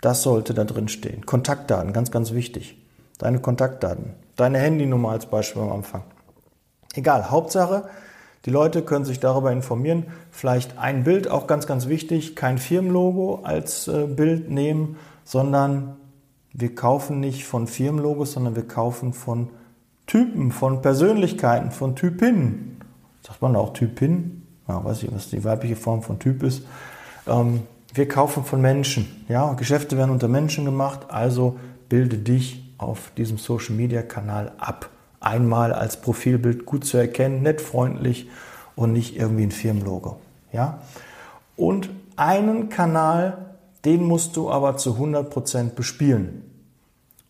das 0.00 0.22
sollte 0.22 0.52
da 0.52 0.64
drin 0.64 0.88
stehen. 0.88 1.24
Kontaktdaten, 1.24 1.94
ganz, 1.94 2.10
ganz 2.10 2.32
wichtig. 2.32 2.76
Deine 3.16 3.38
Kontaktdaten. 3.40 4.14
Deine 4.36 4.58
Handynummer 4.58 5.10
als 5.10 5.26
Beispiel 5.26 5.62
am 5.62 5.72
Anfang. 5.72 6.02
Egal, 6.94 7.30
Hauptsache, 7.30 7.88
die 8.44 8.50
Leute 8.50 8.82
können 8.82 9.04
sich 9.04 9.20
darüber 9.20 9.52
informieren. 9.52 10.04
Vielleicht 10.30 10.78
ein 10.78 11.04
Bild, 11.04 11.28
auch 11.28 11.46
ganz, 11.46 11.66
ganz 11.66 11.88
wichtig, 11.88 12.36
kein 12.36 12.58
Firmenlogo 12.58 13.40
als 13.42 13.88
äh, 13.88 14.06
Bild 14.06 14.50
nehmen, 14.50 14.96
sondern 15.24 15.96
wir 16.52 16.74
kaufen 16.74 17.20
nicht 17.20 17.44
von 17.44 17.66
Firmenlogos, 17.66 18.32
sondern 18.32 18.54
wir 18.54 18.68
kaufen 18.68 19.12
von 19.12 19.48
Typen, 20.06 20.52
von 20.52 20.82
Persönlichkeiten, 20.82 21.70
von 21.70 21.96
Typinnen. 21.96 22.80
Sagt 23.22 23.40
man 23.40 23.56
auch 23.56 23.72
Typin? 23.72 24.42
Ja, 24.68 24.84
weiß 24.84 25.02
ich, 25.02 25.14
was 25.14 25.30
die 25.30 25.42
weibliche 25.42 25.76
Form 25.76 26.02
von 26.02 26.18
Typ 26.18 26.42
ist. 26.42 26.64
Ähm, 27.26 27.62
wir 27.94 28.08
kaufen 28.08 28.44
von 28.44 28.60
Menschen. 28.60 29.24
Ja, 29.28 29.54
Geschäfte 29.54 29.96
werden 29.96 30.10
unter 30.10 30.28
Menschen 30.28 30.64
gemacht, 30.64 31.06
also 31.08 31.58
bilde 31.88 32.18
dich 32.18 32.74
auf 32.76 33.12
diesem 33.16 33.38
Social 33.38 33.74
Media 33.74 34.02
Kanal 34.02 34.52
ab 34.58 34.90
einmal 35.24 35.72
als 35.72 36.00
Profilbild 36.00 36.66
gut 36.66 36.84
zu 36.84 36.96
erkennen, 36.96 37.42
nett, 37.42 37.60
freundlich 37.60 38.28
und 38.76 38.92
nicht 38.92 39.16
irgendwie 39.16 39.44
ein 39.44 39.50
Firmenlogo. 39.50 40.18
Ja? 40.52 40.80
Und 41.56 41.90
einen 42.16 42.68
Kanal, 42.68 43.56
den 43.84 44.04
musst 44.04 44.36
du 44.36 44.50
aber 44.50 44.76
zu 44.76 44.96
100% 44.96 45.74
bespielen. 45.74 46.42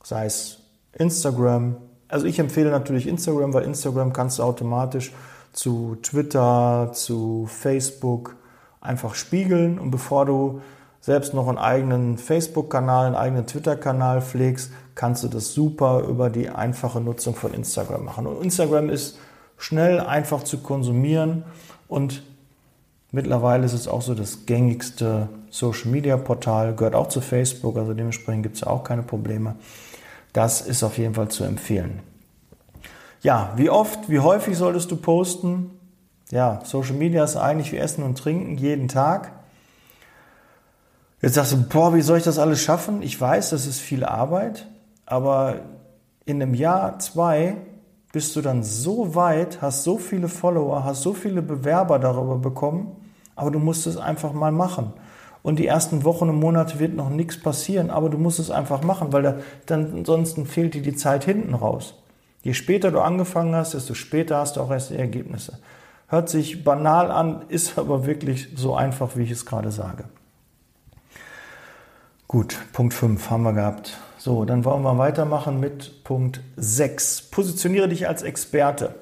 Sei 0.03 0.27
es 0.27 0.59
Instagram. 0.93 1.77
Also 2.09 2.27
ich 2.27 2.39
empfehle 2.39 2.71
natürlich 2.71 3.07
Instagram, 3.07 3.55
weil 3.55 3.65
Instagram 3.65 4.13
kannst 4.13 4.39
du 4.39 4.43
automatisch 4.43 5.13
zu 5.53 5.97
Twitter, 6.03 6.91
zu 6.93 7.47
Facebook 7.47 8.37
einfach 8.81 9.15
spiegeln. 9.15 9.79
Und 9.79 9.91
bevor 9.91 10.27
du 10.27 10.61
selbst 11.05 11.35
noch 11.35 11.49
einen 11.49 11.59
eigenen 11.59 12.17
Facebook-Kanal, 12.17 13.05
einen 13.05 13.15
eigenen 13.15 13.47
Twitter-Kanal 13.47 14.23
pflegst, 14.23 14.73
kannst 14.95 15.23
du 15.23 15.29
das 15.29 15.53
super 15.53 16.01
über 16.09 16.31
die 16.31 16.49
einfache 16.49 16.99
Nutzung 16.99 17.35
von 17.35 17.53
Instagram 17.53 18.07
machen. 18.07 18.27
Und 18.27 18.43
Instagram 18.43 18.89
ist 18.89 19.19
schnell, 19.59 20.01
einfach 20.01 20.45
zu 20.45 20.63
konsumieren 20.63 21.45
und 21.89 22.23
mittlerweile 23.13 23.67
ist 23.67 23.75
es 23.75 23.87
auch 23.87 24.01
so 24.01 24.15
das 24.15 24.47
gängigste 24.47 25.29
Social-Media-Portal, 25.51 26.75
gehört 26.75 26.95
auch 26.95 27.09
zu 27.09 27.21
Facebook, 27.21 27.77
also 27.77 27.93
dementsprechend 27.93 28.43
gibt 28.43 28.57
es 28.57 28.63
auch 28.65 28.83
keine 28.83 29.03
Probleme. 29.03 29.57
Das 30.33 30.63
ist 30.63 30.83
auf 30.83 30.97
jeden 30.97 31.13
Fall 31.13 31.29
zu 31.29 31.45
empfehlen. 31.45 32.01
Ja, 33.21 33.53
wie 33.57 33.69
oft, 33.69 34.09
wie 34.09 34.21
häufig 34.21 34.57
solltest 34.57 34.91
du 34.91 34.97
posten? 34.97 35.71
Ja, 36.31 36.61
Social 36.65 36.95
Media 36.95 37.25
ist 37.25 37.37
eigentlich 37.37 37.73
wie 37.73 37.77
Essen 37.77 38.03
und 38.05 38.17
Trinken 38.17 38.57
jeden 38.57 38.89
Tag. 38.89 39.44
Jetzt 41.21 41.35
sagst 41.35 41.53
du, 41.53 41.63
boah, 41.63 41.95
wie 41.95 42.03
soll 42.03 42.19
ich 42.19 42.25
das 42.25 42.39
alles 42.39 42.63
schaffen? 42.63 43.03
Ich 43.03 43.21
weiß, 43.21 43.51
das 43.51 43.67
ist 43.67 43.81
viel 43.81 44.05
Arbeit, 44.05 44.67
aber 45.07 45.61
in 46.27 46.43
einem 46.43 46.55
Jahr, 46.55 46.99
zwei, 46.99 47.57
bist 48.13 48.37
du 48.37 48.43
dann 48.43 48.63
so 48.63 49.15
weit, 49.15 49.61
hast 49.61 49.85
so 49.85 49.99
viele 49.99 50.29
Follower, 50.29 50.85
hast 50.85 51.03
so 51.03 51.15
viele 51.15 51.43
Bewerber 51.43 51.99
darüber 51.99 52.39
bekommen, 52.39 52.97
aber 53.35 53.51
du 53.51 53.59
musst 53.59 53.87
es 53.87 53.97
einfach 53.97 54.33
mal 54.33 54.53
machen. 54.53 54.93
Und 55.43 55.59
die 55.59 55.67
ersten 55.67 56.05
Wochen 56.05 56.31
und 56.31 56.41
Monate 56.41 56.79
wird 56.79 56.95
noch 56.95 57.11
nichts 57.11 57.39
passieren, 57.41 57.91
aber 57.91 58.09
du 58.09 58.17
musst 58.17 58.39
es 58.39 58.51
einfach 58.51 58.83
machen, 58.83 59.13
weil 59.13 59.23
da, 59.23 59.37
dann 59.67 59.93
ansonsten 59.99 60.47
fehlt 60.47 60.75
dir 60.75 60.83
die 60.83 60.97
Zeit 60.97 61.25
hinten 61.25 61.55
raus. 61.55 61.95
Je 62.43 62.55
später 62.55 62.91
du 62.91 63.01
angefangen 63.01 63.55
hast, 63.55 63.75
desto 63.75 63.95
später 63.95 64.39
hast 64.39 64.57
du 64.57 64.61
auch 64.61 64.71
erst 64.71 64.91
die 64.91 64.97
Ergebnisse. 64.97 65.59
Hört 66.09 66.29
sich 66.29 66.63
banal 66.63 67.11
an, 67.11 67.43
ist 67.49 67.79
aber 67.79 68.07
wirklich 68.07 68.49
so 68.55 68.75
einfach, 68.75 69.17
wie 69.17 69.23
ich 69.25 69.33
es 69.33 69.45
gerade 69.45 69.71
sage. 69.71 70.05
Gut, 72.35 72.59
Punkt 72.73 72.95
5 72.95 73.31
haben 73.31 73.45
wir 73.45 73.53
gehabt. 73.53 73.97
So, 74.19 74.45
dann 74.45 74.65
wollen 74.65 74.83
wir 74.83 74.99
weitermachen 74.99 75.61
mit 75.61 76.03
Punkt 76.03 76.41
6. 76.57 77.31
Positioniere 77.31 77.87
dich 77.87 78.09
als 78.09 78.25
Experte. 78.25 78.97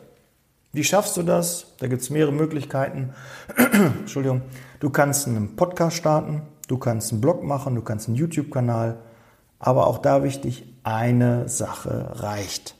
Wie 0.72 0.84
schaffst 0.84 1.16
du 1.16 1.22
das? 1.22 1.68
Da 1.78 1.86
gibt 1.86 2.02
es 2.02 2.10
mehrere 2.10 2.30
Möglichkeiten. 2.30 3.14
Entschuldigung. 4.00 4.42
Du 4.80 4.90
kannst 4.90 5.26
einen 5.26 5.56
Podcast 5.56 5.96
starten, 5.96 6.42
du 6.68 6.76
kannst 6.76 7.10
einen 7.10 7.22
Blog 7.22 7.42
machen, 7.42 7.74
du 7.74 7.80
kannst 7.80 8.06
einen 8.06 8.18
YouTube-Kanal. 8.18 8.98
Aber 9.58 9.86
auch 9.86 9.96
da 9.96 10.22
wichtig, 10.22 10.64
eine 10.82 11.48
Sache 11.48 12.10
reicht. 12.16 12.74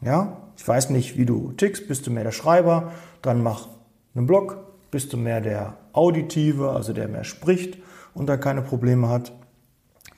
Ja? 0.00 0.36
Ich 0.56 0.66
weiß 0.66 0.90
nicht, 0.90 1.16
wie 1.16 1.26
du 1.26 1.52
tickst. 1.52 1.86
Bist 1.86 2.08
du 2.08 2.10
mehr 2.10 2.24
der 2.24 2.32
Schreiber? 2.32 2.90
Dann 3.22 3.40
mach 3.40 3.68
einen 4.16 4.26
Blog. 4.26 4.56
Bist 4.90 5.12
du 5.12 5.16
mehr 5.16 5.40
der 5.40 5.74
Auditive, 5.92 6.72
also 6.72 6.92
der 6.92 7.06
mehr 7.06 7.22
spricht 7.22 7.78
und 8.14 8.26
da 8.26 8.36
keine 8.36 8.62
Probleme 8.62 9.08
hat? 9.08 9.30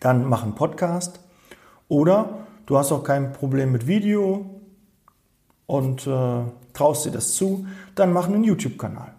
Dann 0.01 0.29
mach 0.29 0.43
einen 0.43 0.55
Podcast. 0.55 1.21
Oder 1.89 2.47
du 2.67 2.79
hast 2.79 2.93
auch 2.93 3.05
kein 3.05 3.33
Problem 3.33 3.73
mit 3.73 3.87
Video 3.87 4.61
und 5.67 6.07
äh, 6.07 6.43
traust 6.73 7.07
dir 7.07 7.11
das 7.11 7.35
zu, 7.35 7.67
dann 7.95 8.13
mach 8.13 8.27
einen 8.27 8.45
YouTube-Kanal. 8.45 9.15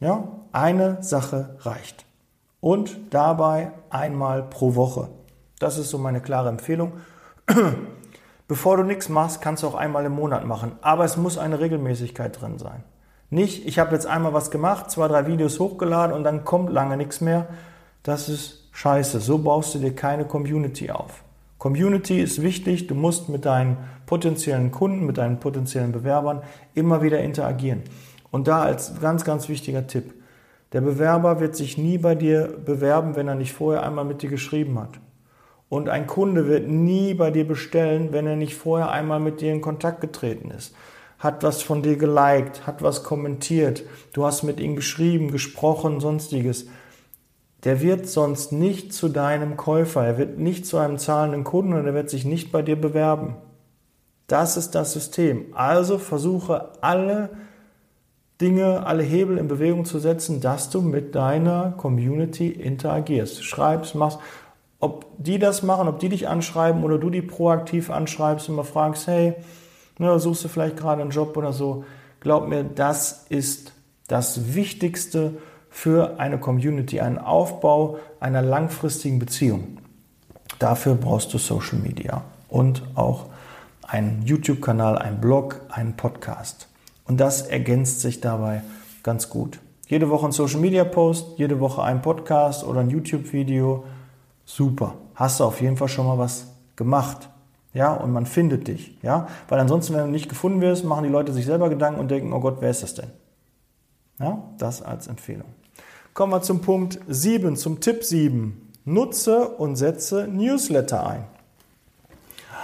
Ja, 0.00 0.28
eine 0.52 1.02
Sache 1.02 1.56
reicht. 1.60 2.04
Und 2.60 2.98
dabei 3.10 3.72
einmal 3.90 4.42
pro 4.42 4.74
Woche. 4.74 5.08
Das 5.58 5.78
ist 5.78 5.90
so 5.90 5.98
meine 5.98 6.20
klare 6.20 6.48
Empfehlung. 6.48 6.92
Bevor 8.48 8.76
du 8.76 8.82
nichts 8.82 9.08
machst, 9.08 9.40
kannst 9.40 9.62
du 9.62 9.68
auch 9.68 9.74
einmal 9.74 10.04
im 10.04 10.12
Monat 10.12 10.44
machen. 10.44 10.72
Aber 10.80 11.04
es 11.04 11.16
muss 11.16 11.38
eine 11.38 11.60
Regelmäßigkeit 11.60 12.40
drin 12.40 12.58
sein. 12.58 12.84
Nicht, 13.30 13.66
ich 13.66 13.78
habe 13.78 13.92
jetzt 13.92 14.06
einmal 14.06 14.34
was 14.34 14.50
gemacht, 14.50 14.90
zwei, 14.90 15.08
drei 15.08 15.26
Videos 15.26 15.58
hochgeladen 15.58 16.14
und 16.14 16.22
dann 16.22 16.44
kommt 16.44 16.70
lange 16.70 16.96
nichts 16.96 17.20
mehr. 17.20 17.48
Das 18.02 18.28
ist 18.28 18.65
scheiße. 18.76 19.20
So 19.20 19.38
baust 19.38 19.74
du 19.74 19.78
dir 19.78 19.94
keine 19.94 20.26
Community 20.26 20.90
auf. 20.90 21.24
Community 21.58 22.20
ist 22.20 22.42
wichtig. 22.42 22.86
Du 22.86 22.94
musst 22.94 23.28
mit 23.28 23.46
deinen 23.46 23.78
potenziellen 24.04 24.70
Kunden, 24.70 25.06
mit 25.06 25.16
deinen 25.16 25.40
potenziellen 25.40 25.92
Bewerbern 25.92 26.42
immer 26.74 27.02
wieder 27.02 27.20
interagieren. 27.20 27.82
Und 28.30 28.48
da 28.48 28.62
als 28.62 29.00
ganz, 29.00 29.24
ganz 29.24 29.48
wichtiger 29.48 29.86
Tipp. 29.86 30.12
Der 30.72 30.82
Bewerber 30.82 31.40
wird 31.40 31.56
sich 31.56 31.78
nie 31.78 31.96
bei 31.96 32.14
dir 32.14 32.48
bewerben, 32.64 33.16
wenn 33.16 33.28
er 33.28 33.34
nicht 33.34 33.54
vorher 33.54 33.82
einmal 33.82 34.04
mit 34.04 34.20
dir 34.20 34.28
geschrieben 34.28 34.78
hat. 34.78 35.00
Und 35.68 35.88
ein 35.88 36.06
Kunde 36.06 36.46
wird 36.46 36.68
nie 36.68 37.14
bei 37.14 37.30
dir 37.30 37.48
bestellen, 37.48 38.12
wenn 38.12 38.26
er 38.26 38.36
nicht 38.36 38.54
vorher 38.54 38.90
einmal 38.90 39.20
mit 39.20 39.40
dir 39.40 39.52
in 39.52 39.62
Kontakt 39.62 40.00
getreten 40.00 40.50
ist. 40.50 40.74
Hat 41.18 41.42
was 41.42 41.62
von 41.62 41.82
dir 41.82 41.96
geliked, 41.96 42.66
hat 42.66 42.82
was 42.82 43.04
kommentiert, 43.04 43.84
du 44.12 44.26
hast 44.26 44.42
mit 44.42 44.60
ihm 44.60 44.76
geschrieben, 44.76 45.30
gesprochen, 45.30 45.98
sonstiges. 46.00 46.66
Der 47.66 47.80
wird 47.80 48.06
sonst 48.08 48.52
nicht 48.52 48.94
zu 48.94 49.08
deinem 49.08 49.56
Käufer, 49.56 50.06
er 50.06 50.18
wird 50.18 50.38
nicht 50.38 50.66
zu 50.66 50.78
einem 50.78 50.98
zahlenden 50.98 51.42
Kunden 51.42 51.72
und 51.72 51.84
er 51.84 51.94
wird 51.94 52.08
sich 52.08 52.24
nicht 52.24 52.52
bei 52.52 52.62
dir 52.62 52.80
bewerben. 52.80 53.34
Das 54.28 54.56
ist 54.56 54.76
das 54.76 54.92
System. 54.92 55.46
Also 55.52 55.98
versuche 55.98 56.68
alle 56.80 57.30
Dinge, 58.40 58.86
alle 58.86 59.02
Hebel 59.02 59.36
in 59.36 59.48
Bewegung 59.48 59.84
zu 59.84 59.98
setzen, 59.98 60.40
dass 60.40 60.70
du 60.70 60.80
mit 60.80 61.16
deiner 61.16 61.72
Community 61.72 62.50
interagierst. 62.50 63.42
Schreibst, 63.42 63.96
machst 63.96 64.20
ob 64.78 65.06
die 65.18 65.40
das 65.40 65.64
machen, 65.64 65.88
ob 65.88 65.98
die 65.98 66.08
dich 66.08 66.28
anschreiben 66.28 66.84
oder 66.84 66.98
du 66.98 67.10
die 67.10 67.22
proaktiv 67.22 67.90
anschreibst 67.90 68.48
und 68.48 68.54
mal 68.54 68.62
fragst, 68.62 69.08
hey, 69.08 69.34
ne, 69.98 70.16
suchst 70.20 70.44
du 70.44 70.48
vielleicht 70.48 70.76
gerade 70.76 71.02
einen 71.02 71.10
Job 71.10 71.36
oder 71.36 71.52
so, 71.52 71.84
glaub 72.20 72.46
mir, 72.46 72.62
das 72.62 73.26
ist 73.28 73.72
das 74.06 74.54
Wichtigste 74.54 75.38
für 75.76 76.18
eine 76.18 76.38
Community, 76.38 77.02
einen 77.02 77.18
Aufbau 77.18 77.98
einer 78.18 78.40
langfristigen 78.40 79.18
Beziehung. 79.18 79.76
Dafür 80.58 80.94
brauchst 80.94 81.34
du 81.34 81.38
Social 81.38 81.78
Media 81.78 82.22
und 82.48 82.82
auch 82.94 83.26
einen 83.82 84.22
YouTube-Kanal, 84.24 84.96
einen 84.96 85.20
Blog, 85.20 85.60
einen 85.68 85.94
Podcast. 85.94 86.68
Und 87.04 87.20
das 87.20 87.42
ergänzt 87.42 88.00
sich 88.00 88.22
dabei 88.22 88.62
ganz 89.02 89.28
gut. 89.28 89.60
Jede 89.86 90.08
Woche 90.08 90.24
ein 90.24 90.32
Social 90.32 90.60
Media 90.60 90.82
Post, 90.82 91.38
jede 91.38 91.60
Woche 91.60 91.82
ein 91.82 92.00
Podcast 92.00 92.64
oder 92.64 92.80
ein 92.80 92.88
YouTube-Video 92.88 93.84
Super. 94.46 94.94
Hast 95.14 95.40
du 95.40 95.44
auf 95.44 95.60
jeden 95.60 95.76
Fall 95.76 95.88
schon 95.88 96.06
mal 96.06 96.16
was 96.16 96.46
gemacht. 96.74 97.28
Ja, 97.74 97.92
und 97.92 98.12
man 98.12 98.24
findet 98.24 98.66
dich. 98.66 98.96
Ja, 99.02 99.28
weil 99.50 99.60
ansonsten, 99.60 99.92
wenn 99.92 100.06
du 100.06 100.10
nicht 100.10 100.30
gefunden 100.30 100.62
wirst, 100.62 100.84
machen 100.84 101.04
die 101.04 101.10
Leute 101.10 101.34
sich 101.34 101.44
selber 101.44 101.68
Gedanken 101.68 102.00
und 102.00 102.10
denken, 102.10 102.32
oh 102.32 102.40
Gott, 102.40 102.56
wer 102.60 102.70
ist 102.70 102.82
das 102.82 102.94
denn? 102.94 103.10
Ja, 104.18 104.42
das 104.56 104.80
als 104.80 105.06
Empfehlung. 105.06 105.55
Kommen 106.16 106.32
wir 106.32 106.40
zum 106.40 106.62
Punkt 106.62 106.98
7, 107.08 107.56
zum 107.56 107.80
Tipp 107.80 108.02
7. 108.02 108.72
Nutze 108.86 109.48
und 109.50 109.76
setze 109.76 110.26
Newsletter 110.26 111.06
ein. 111.06 111.24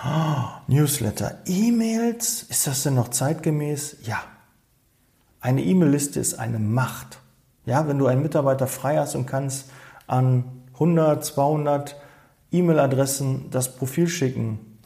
Newsletter, 0.69 1.37
E-Mails, 1.45 2.45
ist 2.45 2.67
das 2.67 2.83
denn 2.83 2.95
noch 2.95 3.09
zeitgemäß? 3.09 3.99
Ja. 4.05 4.25
Eine 5.43 5.63
E-Mail-Liste 5.63 6.19
ist 6.19 6.39
eine 6.39 6.59
Macht. 6.59 7.19
Ja, 7.67 7.87
wenn 7.87 7.99
du 7.99 8.07
einen 8.07 8.23
Mitarbeiter 8.23 8.67
frei 8.67 8.97
hast 8.97 9.17
und 9.17 9.27
kannst 9.27 9.69
an 10.07 10.45
100, 10.73 11.23
200 11.23 12.01
E-Mail-Adressen 12.53 13.51
das 13.51 13.77
Profil 13.77 14.09
schicken, 14.09 14.79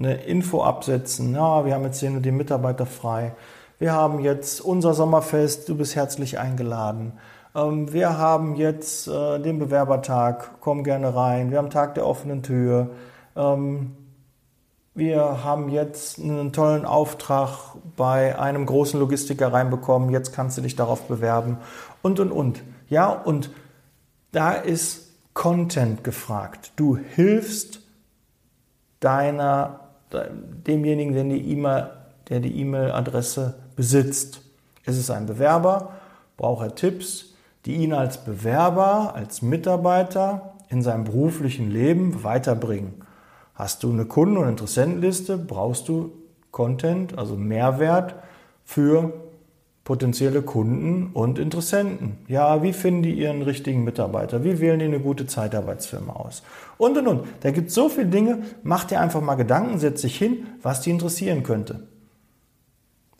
eine 0.00 0.14
Info 0.24 0.64
absetzen, 0.64 1.32
ja, 1.32 1.64
wir 1.64 1.74
haben 1.74 1.84
jetzt 1.84 2.02
den 2.02 2.16
und 2.16 2.26
den 2.26 2.36
Mitarbeiter 2.36 2.86
frei, 2.86 3.36
wir 3.78 3.92
haben 3.92 4.18
jetzt 4.18 4.60
unser 4.60 4.94
Sommerfest, 4.94 5.68
du 5.68 5.76
bist 5.76 5.94
herzlich 5.94 6.40
eingeladen, 6.40 7.12
wir 7.54 8.18
haben 8.18 8.56
jetzt 8.56 9.06
äh, 9.06 9.38
den 9.38 9.60
Bewerbertag, 9.60 10.60
komm 10.60 10.82
gerne 10.82 11.14
rein, 11.14 11.52
wir 11.52 11.58
haben 11.58 11.70
Tag 11.70 11.94
der 11.94 12.04
offenen 12.04 12.42
Tür, 12.42 12.90
ähm, 13.36 13.92
wir 14.96 15.44
haben 15.44 15.68
jetzt 15.68 16.18
einen 16.18 16.52
tollen 16.52 16.84
Auftrag 16.84 17.76
bei 17.96 18.38
einem 18.38 18.66
großen 18.66 18.98
Logistiker 18.98 19.52
reinbekommen, 19.52 20.10
jetzt 20.10 20.32
kannst 20.32 20.58
du 20.58 20.62
dich 20.62 20.74
darauf 20.74 21.06
bewerben 21.06 21.58
und, 22.02 22.18
und, 22.18 22.32
und. 22.32 22.62
Ja, 22.88 23.08
und 23.08 23.50
da 24.32 24.52
ist 24.52 25.12
Content 25.32 26.04
gefragt. 26.04 26.72
Du 26.76 26.96
hilfst 26.96 27.80
deiner, 29.00 29.80
demjenigen, 30.66 31.12
der 31.12 31.24
die 31.24 31.52
E-Mail, 31.52 31.90
der 32.28 32.40
die 32.40 32.60
E-Mail-Adresse 32.60 33.54
besitzt. 33.76 34.40
Ist 34.84 34.98
es 34.98 35.10
ein 35.10 35.26
Bewerber? 35.26 35.92
Braucht 36.36 36.64
er 36.64 36.74
Tipps, 36.74 37.33
die 37.64 37.76
ihn 37.76 37.92
als 37.92 38.24
Bewerber, 38.24 39.14
als 39.14 39.42
Mitarbeiter 39.42 40.54
in 40.68 40.82
seinem 40.82 41.04
beruflichen 41.04 41.70
Leben 41.70 42.24
weiterbringen? 42.24 43.02
Hast 43.54 43.82
du 43.82 43.90
eine 43.90 44.04
Kunden- 44.04 44.36
und 44.36 44.48
Interessentenliste? 44.48 45.38
Brauchst 45.38 45.88
du 45.88 46.12
Content, 46.50 47.18
also 47.18 47.36
Mehrwert 47.36 48.14
für 48.64 49.12
potenzielle 49.84 50.40
Kunden 50.40 51.10
und 51.12 51.38
Interessenten. 51.38 52.16
Ja, 52.26 52.62
wie 52.62 52.72
finden 52.72 53.02
die 53.02 53.12
ihren 53.12 53.42
richtigen 53.42 53.84
Mitarbeiter? 53.84 54.42
Wie 54.42 54.58
wählen 54.58 54.78
die 54.78 54.86
eine 54.86 55.00
gute 55.00 55.26
Zeitarbeitsfirma 55.26 56.14
aus? 56.14 56.42
Und, 56.78 56.96
und, 56.96 57.06
und. 57.06 57.24
Da 57.40 57.50
gibt 57.50 57.68
es 57.68 57.74
so 57.74 57.90
viele 57.90 58.06
Dinge. 58.06 58.38
Mach 58.62 58.84
dir 58.84 59.00
einfach 59.00 59.20
mal 59.20 59.34
Gedanken, 59.34 59.78
setz 59.78 60.00
dich 60.00 60.16
hin, 60.16 60.46
was 60.62 60.80
die 60.80 60.90
interessieren 60.90 61.42
könnte. 61.42 61.86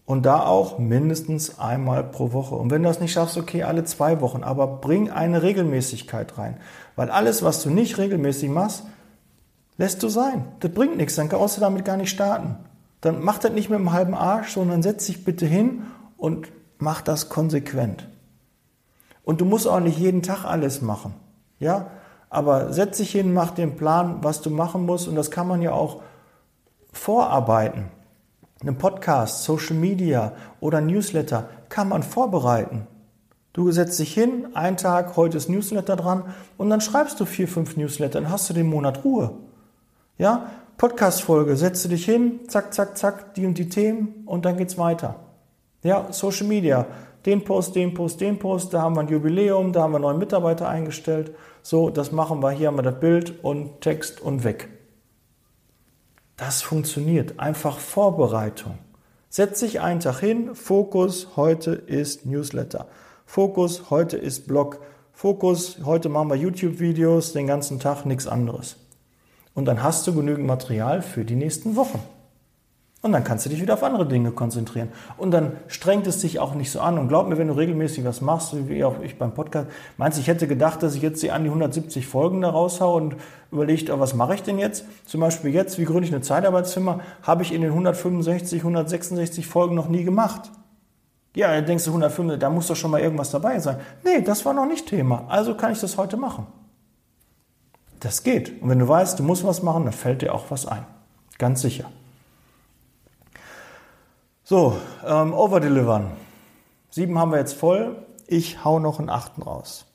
Und 0.06 0.26
da 0.26 0.44
auch 0.44 0.78
mindestens 0.78 1.58
einmal 1.58 2.04
pro 2.04 2.32
Woche. 2.32 2.54
Und 2.56 2.70
wenn 2.70 2.82
du 2.82 2.88
das 2.88 3.00
nicht 3.00 3.12
schaffst, 3.12 3.38
okay, 3.38 3.62
alle 3.62 3.84
zwei 3.84 4.20
Wochen. 4.20 4.42
Aber 4.42 4.66
bring 4.66 5.10
eine 5.10 5.42
Regelmäßigkeit 5.42 6.36
rein. 6.36 6.58
Weil 6.94 7.10
alles, 7.10 7.42
was 7.42 7.62
du 7.62 7.70
nicht 7.70 7.96
regelmäßig 7.96 8.50
machst, 8.50 8.84
lässt 9.78 10.02
du 10.02 10.08
sein. 10.08 10.44
Das 10.60 10.72
bringt 10.72 10.98
nichts. 10.98 11.16
Dann 11.16 11.30
kannst 11.30 11.56
du 11.56 11.60
damit 11.62 11.86
gar 11.86 11.96
nicht 11.96 12.10
starten. 12.10 12.56
Dann 13.00 13.22
mach 13.24 13.38
das 13.38 13.52
nicht 13.52 13.70
mit 13.70 13.78
dem 13.78 13.92
halben 13.92 14.14
Arsch, 14.14 14.52
sondern 14.52 14.82
setz 14.82 15.06
dich 15.06 15.24
bitte 15.24 15.46
hin 15.46 15.84
und 16.18 16.48
mach 16.78 17.00
das 17.00 17.30
konsequent. 17.30 18.08
Und 19.24 19.40
du 19.40 19.46
musst 19.46 19.66
auch 19.66 19.80
nicht 19.80 19.98
jeden 19.98 20.22
Tag 20.22 20.44
alles 20.44 20.82
machen. 20.82 21.14
Ja? 21.58 21.86
Aber 22.28 22.72
setz 22.72 22.98
dich 22.98 23.10
hin, 23.10 23.32
mach 23.32 23.52
den 23.52 23.76
Plan, 23.76 24.18
was 24.22 24.42
du 24.42 24.50
machen 24.50 24.84
musst. 24.84 25.08
Und 25.08 25.14
das 25.14 25.30
kann 25.30 25.48
man 25.48 25.62
ja 25.62 25.72
auch 25.72 26.02
vorarbeiten. 26.92 27.86
Einen 28.60 28.78
Podcast, 28.78 29.44
Social 29.44 29.76
Media 29.76 30.32
oder 30.60 30.80
Newsletter 30.80 31.48
kann 31.68 31.88
man 31.88 32.02
vorbereiten. 32.02 32.86
Du 33.52 33.70
setzt 33.70 33.98
dich 33.98 34.14
hin, 34.14 34.48
ein 34.54 34.76
Tag, 34.76 35.16
heute 35.16 35.36
ist 35.36 35.48
Newsletter 35.48 35.96
dran 35.96 36.24
und 36.56 36.70
dann 36.70 36.80
schreibst 36.80 37.20
du 37.20 37.24
vier, 37.24 37.46
fünf 37.46 37.76
Newsletter, 37.76 38.20
dann 38.20 38.30
hast 38.30 38.50
du 38.50 38.54
den 38.54 38.68
Monat 38.68 39.04
Ruhe. 39.04 39.32
Ja, 40.18 40.50
Podcast-Folge, 40.76 41.56
setzt 41.56 41.84
du 41.84 41.88
dich 41.88 42.04
hin, 42.04 42.40
zack, 42.48 42.74
zack, 42.74 42.98
zack, 42.98 43.34
die 43.34 43.46
und 43.46 43.58
die 43.58 43.68
Themen 43.68 44.24
und 44.26 44.44
dann 44.44 44.56
geht's 44.56 44.76
weiter. 44.76 45.16
Ja, 45.82 46.08
Social 46.10 46.46
Media. 46.46 46.86
Den 47.26 47.44
Post, 47.44 47.74
den 47.74 47.94
Post, 47.94 48.20
den 48.20 48.38
Post, 48.38 48.74
da 48.74 48.82
haben 48.82 48.96
wir 48.96 49.00
ein 49.00 49.08
Jubiläum, 49.08 49.72
da 49.72 49.82
haben 49.82 49.92
wir 49.92 49.98
neue 49.98 50.18
Mitarbeiter 50.18 50.68
eingestellt. 50.68 51.34
So, 51.62 51.90
das 51.90 52.12
machen 52.12 52.42
wir. 52.42 52.50
Hier 52.50 52.68
haben 52.68 52.76
wir 52.76 52.82
das 52.82 53.00
Bild 53.00 53.42
und 53.42 53.80
Text 53.80 54.20
und 54.20 54.44
weg. 54.44 54.68
Das 56.46 56.60
funktioniert. 56.60 57.40
Einfach 57.40 57.78
Vorbereitung. 57.78 58.76
Setz 59.30 59.60
dich 59.60 59.80
einen 59.80 60.00
Tag 60.00 60.20
hin. 60.20 60.54
Fokus 60.54 61.28
heute 61.36 61.70
ist 61.70 62.26
Newsletter. 62.26 62.86
Fokus 63.24 63.88
heute 63.88 64.18
ist 64.18 64.46
Blog. 64.46 64.78
Fokus 65.14 65.78
heute 65.86 66.10
machen 66.10 66.28
wir 66.28 66.36
YouTube-Videos, 66.36 67.32
den 67.32 67.46
ganzen 67.46 67.80
Tag 67.80 68.04
nichts 68.04 68.26
anderes. 68.26 68.76
Und 69.54 69.64
dann 69.64 69.82
hast 69.82 70.06
du 70.06 70.14
genügend 70.14 70.46
Material 70.46 71.00
für 71.00 71.24
die 71.24 71.34
nächsten 71.34 71.76
Wochen. 71.76 72.02
Und 73.04 73.12
dann 73.12 73.22
kannst 73.22 73.44
du 73.44 73.50
dich 73.50 73.60
wieder 73.60 73.74
auf 73.74 73.82
andere 73.82 74.08
Dinge 74.08 74.30
konzentrieren. 74.30 74.88
Und 75.18 75.30
dann 75.30 75.52
strengt 75.66 76.06
es 76.06 76.22
dich 76.22 76.38
auch 76.38 76.54
nicht 76.54 76.70
so 76.70 76.80
an. 76.80 76.96
Und 76.96 77.08
glaub 77.08 77.28
mir, 77.28 77.36
wenn 77.36 77.48
du 77.48 77.52
regelmäßig 77.52 78.02
was 78.02 78.22
machst, 78.22 78.56
wie 78.66 78.82
auch 78.82 78.98
ich 79.02 79.18
beim 79.18 79.34
Podcast, 79.34 79.68
meinst 79.98 80.16
du, 80.16 80.22
ich 80.22 80.26
hätte 80.26 80.48
gedacht, 80.48 80.82
dass 80.82 80.94
ich 80.94 81.02
jetzt 81.02 81.22
die 81.22 81.30
an 81.30 81.42
die 81.42 81.50
170 81.50 82.06
Folgen 82.06 82.40
da 82.40 82.48
raushaue 82.48 82.96
und 82.96 83.16
überlegt, 83.52 83.90
oh, 83.90 84.00
was 84.00 84.14
mache 84.14 84.36
ich 84.36 84.42
denn 84.42 84.58
jetzt? 84.58 84.86
Zum 85.04 85.20
Beispiel 85.20 85.52
jetzt, 85.52 85.78
wie 85.78 85.84
gründe 85.84 86.04
ich 86.04 86.14
eine 86.14 86.22
Zeitarbeitsfirma, 86.22 87.00
habe 87.20 87.42
ich 87.42 87.52
in 87.52 87.60
den 87.60 87.72
165, 87.72 88.60
166 88.60 89.46
Folgen 89.46 89.74
noch 89.74 89.90
nie 89.90 90.04
gemacht. 90.04 90.50
Ja, 91.36 91.54
dann 91.54 91.66
denkst 91.66 91.84
du 91.84 91.90
105, 91.90 92.38
da 92.38 92.48
muss 92.48 92.68
doch 92.68 92.76
schon 92.76 92.90
mal 92.90 93.02
irgendwas 93.02 93.30
dabei 93.30 93.58
sein. 93.58 93.80
Nee, 94.02 94.22
das 94.22 94.46
war 94.46 94.54
noch 94.54 94.64
nicht 94.66 94.86
Thema. 94.86 95.26
Also 95.28 95.54
kann 95.54 95.72
ich 95.72 95.80
das 95.80 95.98
heute 95.98 96.16
machen. 96.16 96.46
Das 98.00 98.22
geht. 98.22 98.62
Und 98.62 98.70
wenn 98.70 98.78
du 98.78 98.88
weißt, 98.88 99.18
du 99.18 99.24
musst 99.24 99.44
was 99.44 99.62
machen, 99.62 99.84
dann 99.84 99.92
fällt 99.92 100.22
dir 100.22 100.34
auch 100.34 100.46
was 100.48 100.64
ein. 100.64 100.86
Ganz 101.36 101.60
sicher. 101.60 101.90
So, 104.46 104.76
ähm, 105.06 105.32
overdelivern. 105.32 106.10
Sieben 106.90 107.18
haben 107.18 107.32
wir 107.32 107.38
jetzt 107.38 107.54
voll. 107.54 107.96
Ich 108.26 108.62
hau 108.62 108.78
noch 108.78 108.98
einen 108.98 109.08
achten 109.08 109.40
raus. 109.40 109.86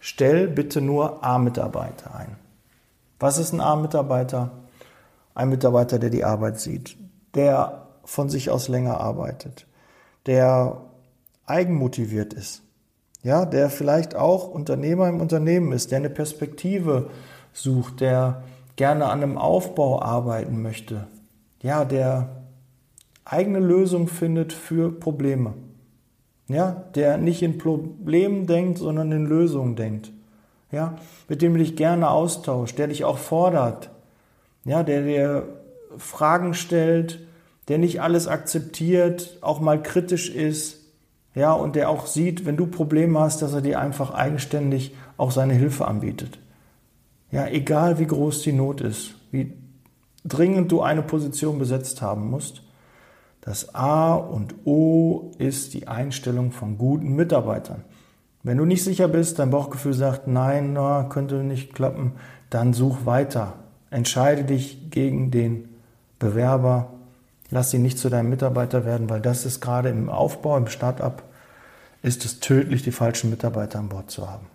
Stell 0.00 0.48
bitte 0.48 0.80
nur 0.80 1.22
A-Mitarbeiter 1.22 2.12
ein. 2.12 2.34
Was 3.20 3.38
ist 3.38 3.52
ein 3.52 3.60
A-Mitarbeiter? 3.60 4.50
Ein 5.32 5.50
Mitarbeiter, 5.50 6.00
der 6.00 6.10
die 6.10 6.24
Arbeit 6.24 6.58
sieht, 6.58 6.96
der 7.36 7.86
von 8.04 8.28
sich 8.28 8.50
aus 8.50 8.66
länger 8.66 8.98
arbeitet, 9.00 9.68
der 10.26 10.80
eigenmotiviert 11.46 12.34
ist, 12.34 12.62
ja, 13.22 13.44
der 13.44 13.70
vielleicht 13.70 14.16
auch 14.16 14.48
Unternehmer 14.48 15.08
im 15.08 15.20
Unternehmen 15.20 15.70
ist, 15.70 15.92
der 15.92 15.98
eine 15.98 16.10
Perspektive 16.10 17.10
sucht, 17.52 18.00
der 18.00 18.42
gerne 18.74 19.04
an 19.04 19.22
einem 19.22 19.38
Aufbau 19.38 20.02
arbeiten 20.02 20.62
möchte, 20.62 21.06
ja, 21.62 21.84
der 21.84 22.37
eigene 23.28 23.58
Lösungen 23.58 24.08
findet 24.08 24.52
für 24.52 24.90
Probleme, 24.90 25.54
ja, 26.48 26.84
der 26.94 27.18
nicht 27.18 27.42
in 27.42 27.58
Problemen 27.58 28.46
denkt, 28.46 28.78
sondern 28.78 29.12
in 29.12 29.26
Lösungen 29.26 29.76
denkt, 29.76 30.12
ja, 30.72 30.96
mit 31.28 31.42
dem 31.42 31.52
du 31.52 31.60
dich 31.60 31.76
gerne 31.76 32.10
austauscht, 32.10 32.78
der 32.78 32.88
dich 32.88 33.04
auch 33.04 33.18
fordert, 33.18 33.90
ja, 34.64 34.82
der 34.82 35.02
dir 35.02 35.48
Fragen 35.98 36.54
stellt, 36.54 37.20
der 37.68 37.78
nicht 37.78 38.00
alles 38.00 38.28
akzeptiert, 38.28 39.38
auch 39.42 39.60
mal 39.60 39.82
kritisch 39.82 40.30
ist, 40.30 40.78
ja, 41.34 41.52
und 41.52 41.76
der 41.76 41.90
auch 41.90 42.06
sieht, 42.06 42.46
wenn 42.46 42.56
du 42.56 42.66
Probleme 42.66 43.20
hast, 43.20 43.42
dass 43.42 43.52
er 43.52 43.60
dir 43.60 43.78
einfach 43.78 44.12
eigenständig 44.12 44.94
auch 45.18 45.30
seine 45.30 45.54
Hilfe 45.54 45.86
anbietet. 45.86 46.38
Ja, 47.30 47.46
egal 47.46 47.98
wie 47.98 48.06
groß 48.06 48.40
die 48.42 48.52
Not 48.52 48.80
ist, 48.80 49.14
wie 49.30 49.52
dringend 50.24 50.72
du 50.72 50.80
eine 50.80 51.02
Position 51.02 51.58
besetzt 51.58 52.00
haben 52.00 52.30
musst, 52.30 52.62
das 53.48 53.74
A 53.74 54.12
und 54.12 54.54
O 54.66 55.30
ist 55.38 55.72
die 55.72 55.88
Einstellung 55.88 56.52
von 56.52 56.76
guten 56.76 57.16
Mitarbeitern. 57.16 57.82
Wenn 58.42 58.58
du 58.58 58.66
nicht 58.66 58.84
sicher 58.84 59.08
bist, 59.08 59.38
dein 59.38 59.48
Bauchgefühl 59.48 59.94
sagt, 59.94 60.28
nein, 60.28 60.74
na, 60.74 61.04
könnte 61.04 61.36
nicht 61.36 61.72
klappen, 61.72 62.12
dann 62.50 62.74
such 62.74 63.06
weiter. 63.06 63.54
Entscheide 63.90 64.44
dich 64.44 64.90
gegen 64.90 65.30
den 65.30 65.70
Bewerber. 66.18 66.92
Lass 67.48 67.72
ihn 67.72 67.80
nicht 67.80 67.98
zu 67.98 68.10
deinem 68.10 68.28
Mitarbeiter 68.28 68.84
werden, 68.84 69.08
weil 69.08 69.22
das 69.22 69.46
ist 69.46 69.62
gerade 69.62 69.88
im 69.88 70.10
Aufbau, 70.10 70.58
im 70.58 70.66
Start-up, 70.66 71.22
ist 72.02 72.26
es 72.26 72.40
tödlich, 72.40 72.82
die 72.82 72.92
falschen 72.92 73.30
Mitarbeiter 73.30 73.78
an 73.78 73.88
Bord 73.88 74.10
zu 74.10 74.30
haben. 74.30 74.46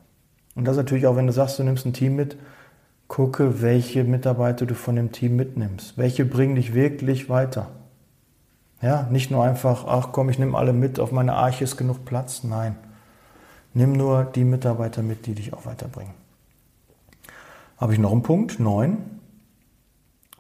Und 0.54 0.66
das 0.66 0.78
natürlich 0.78 1.08
auch, 1.08 1.16
wenn 1.16 1.26
du 1.26 1.34
sagst, 1.34 1.58
du 1.58 1.64
nimmst 1.64 1.88
ein 1.88 1.94
Team 1.94 2.16
mit, 2.16 2.38
gucke, 3.08 3.64
welche 3.64 4.04
Mitarbeiter 4.04 4.68
du 4.68 4.76
von 4.76 4.96
dem 4.96 5.12
Team 5.12 5.36
mitnimmst. 5.36 5.98
Welche 5.98 6.26
bringen 6.26 6.54
dich 6.54 6.76
wirklich 6.76 7.28
weiter. 7.28 7.72
Ja, 8.84 9.08
nicht 9.10 9.32
nur 9.32 9.42
einfach, 9.46 9.86
ach 9.88 10.10
komm, 10.12 10.28
ich 10.28 10.38
nehme 10.38 10.58
alle 10.58 10.74
mit, 10.74 11.00
auf 11.00 11.14
meiner 11.14 11.38
Arche 11.38 11.64
ist 11.64 11.78
genug 11.78 12.04
Platz. 12.04 12.44
Nein, 12.44 12.76
nimm 13.74 13.94
nur 13.94 14.26
die 14.26 14.44
Mitarbeiter 14.44 15.02
mit, 15.02 15.26
die 15.26 15.36
dich 15.36 15.54
auch 15.54 15.66
weiterbringen. 15.66 16.14
Habe 17.78 17.94
ich 17.94 18.00
noch 18.00 18.12
einen 18.12 18.24
Punkt? 18.24 18.60
Neun. 18.60 19.22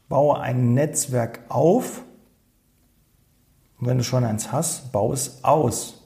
Baue 0.09 0.41
ein 0.41 0.73
Netzwerk 0.73 1.39
auf. 1.47 2.01
Und 3.79 3.87
wenn 3.87 3.97
du 3.97 4.03
schon 4.03 4.25
eins 4.25 4.51
hast, 4.51 4.91
baue 4.91 5.13
es 5.13 5.41
aus. 5.45 6.03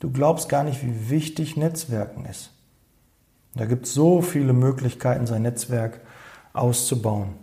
Du 0.00 0.10
glaubst 0.10 0.50
gar 0.50 0.64
nicht, 0.64 0.84
wie 0.84 1.08
wichtig 1.08 1.56
Netzwerken 1.56 2.26
ist. 2.26 2.50
Da 3.54 3.64
gibt 3.64 3.86
es 3.86 3.94
so 3.94 4.20
viele 4.20 4.52
Möglichkeiten, 4.52 5.26
sein 5.26 5.42
Netzwerk 5.42 6.02
auszubauen. 6.52 7.39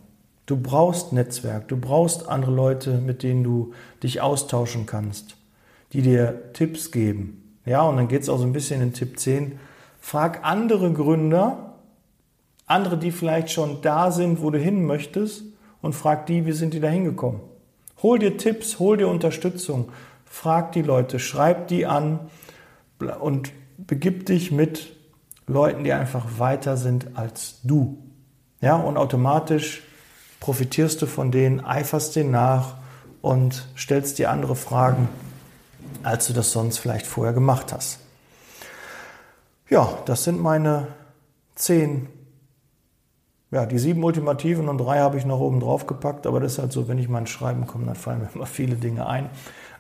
Du 0.48 0.56
brauchst 0.56 1.12
Netzwerk, 1.12 1.68
du 1.68 1.76
brauchst 1.76 2.30
andere 2.30 2.52
Leute, 2.52 3.00
mit 3.00 3.22
denen 3.22 3.44
du 3.44 3.74
dich 4.02 4.22
austauschen 4.22 4.86
kannst, 4.86 5.36
die 5.92 6.02
dir 6.02 6.54
Tipps 6.54 6.92
geben. 6.92 7.60
Ja, 7.66 7.82
und 7.82 7.98
dann 7.98 8.08
geht 8.08 8.22
es 8.22 8.30
auch 8.30 8.38
so 8.38 8.46
ein 8.46 8.54
bisschen 8.54 8.82
in 8.82 8.94
Tipp 8.94 9.20
10. 9.20 9.60
Frag 10.00 10.46
andere 10.46 10.94
Gründer, 10.94 11.74
andere, 12.66 12.98
die 12.98 13.12
vielleicht 13.12 13.52
schon 13.52 13.82
da 13.82 14.10
sind, 14.10 14.42
wo 14.42 14.50
du 14.50 14.58
hin 14.58 14.86
möchtest, 14.86 15.44
und 15.82 15.94
frag 15.94 16.26
die, 16.28 16.46
wie 16.46 16.54
sind 16.54 16.74
die 16.74 16.80
da 16.80 16.88
hingekommen. 16.88 17.42
Hol 18.02 18.18
dir 18.18 18.38
Tipps, 18.38 18.80
hol 18.80 18.96
dir 18.96 19.10
Unterstützung, 19.10 19.90
frag 20.24 20.72
die 20.72 20.82
Leute, 20.82 21.20
schreib 21.20 21.68
die 21.68 21.86
an 21.86 22.20
und 23.20 23.52
begib 23.78 24.26
dich 24.26 24.52
mit 24.52 24.96
Leuten, 25.46 25.84
die 25.84 25.92
einfach 25.92 26.40
weiter 26.40 26.78
sind 26.78 27.18
als 27.18 27.60
du. 27.64 27.98
Ja, 28.62 28.78
und 28.78 28.96
automatisch 28.96 29.84
profitierst 30.39 31.02
du 31.02 31.06
von 31.06 31.32
denen, 31.32 31.63
eiferst 31.63 32.15
denen 32.15 32.32
nach 32.32 32.76
und 33.21 33.67
stellst 33.78 34.19
dir 34.19 34.32
andere 34.32 34.56
Fragen, 34.56 35.10
als 36.04 36.28
du 36.28 36.34
das 36.34 36.52
sonst 36.52 36.78
vielleicht 36.78 37.08
vorher 37.08 37.34
gemacht 37.34 37.73
hast. 37.73 38.00
Ja, 39.69 39.97
das 40.06 40.23
sind 40.23 40.41
meine 40.41 40.88
zehn, 41.56 42.08
ja, 43.52 43.65
die 43.65 43.80
sieben 43.80 44.04
Ultimativen 44.04 44.69
und 44.69 44.78
drei 44.78 45.00
habe 45.00 45.17
ich 45.17 45.26
noch 45.26 45.39
oben 45.39 45.60
drauf 45.60 45.88
gepackt, 45.88 46.28
aber 46.28 46.39
das 46.39 46.54
ist 46.54 46.60
halt 46.60 46.71
so, 46.71 46.88
wenn 46.88 47.00
ich 47.00 47.10
mal 47.10 47.19
ins 47.19 47.30
Schreiben 47.30 47.67
komme, 47.67 47.86
dann 47.86 47.95
fallen 47.95 48.19
mir 48.19 48.30
immer 48.36 48.45
viele 48.45 48.76
Dinge 48.76 49.08
ein. 49.08 49.30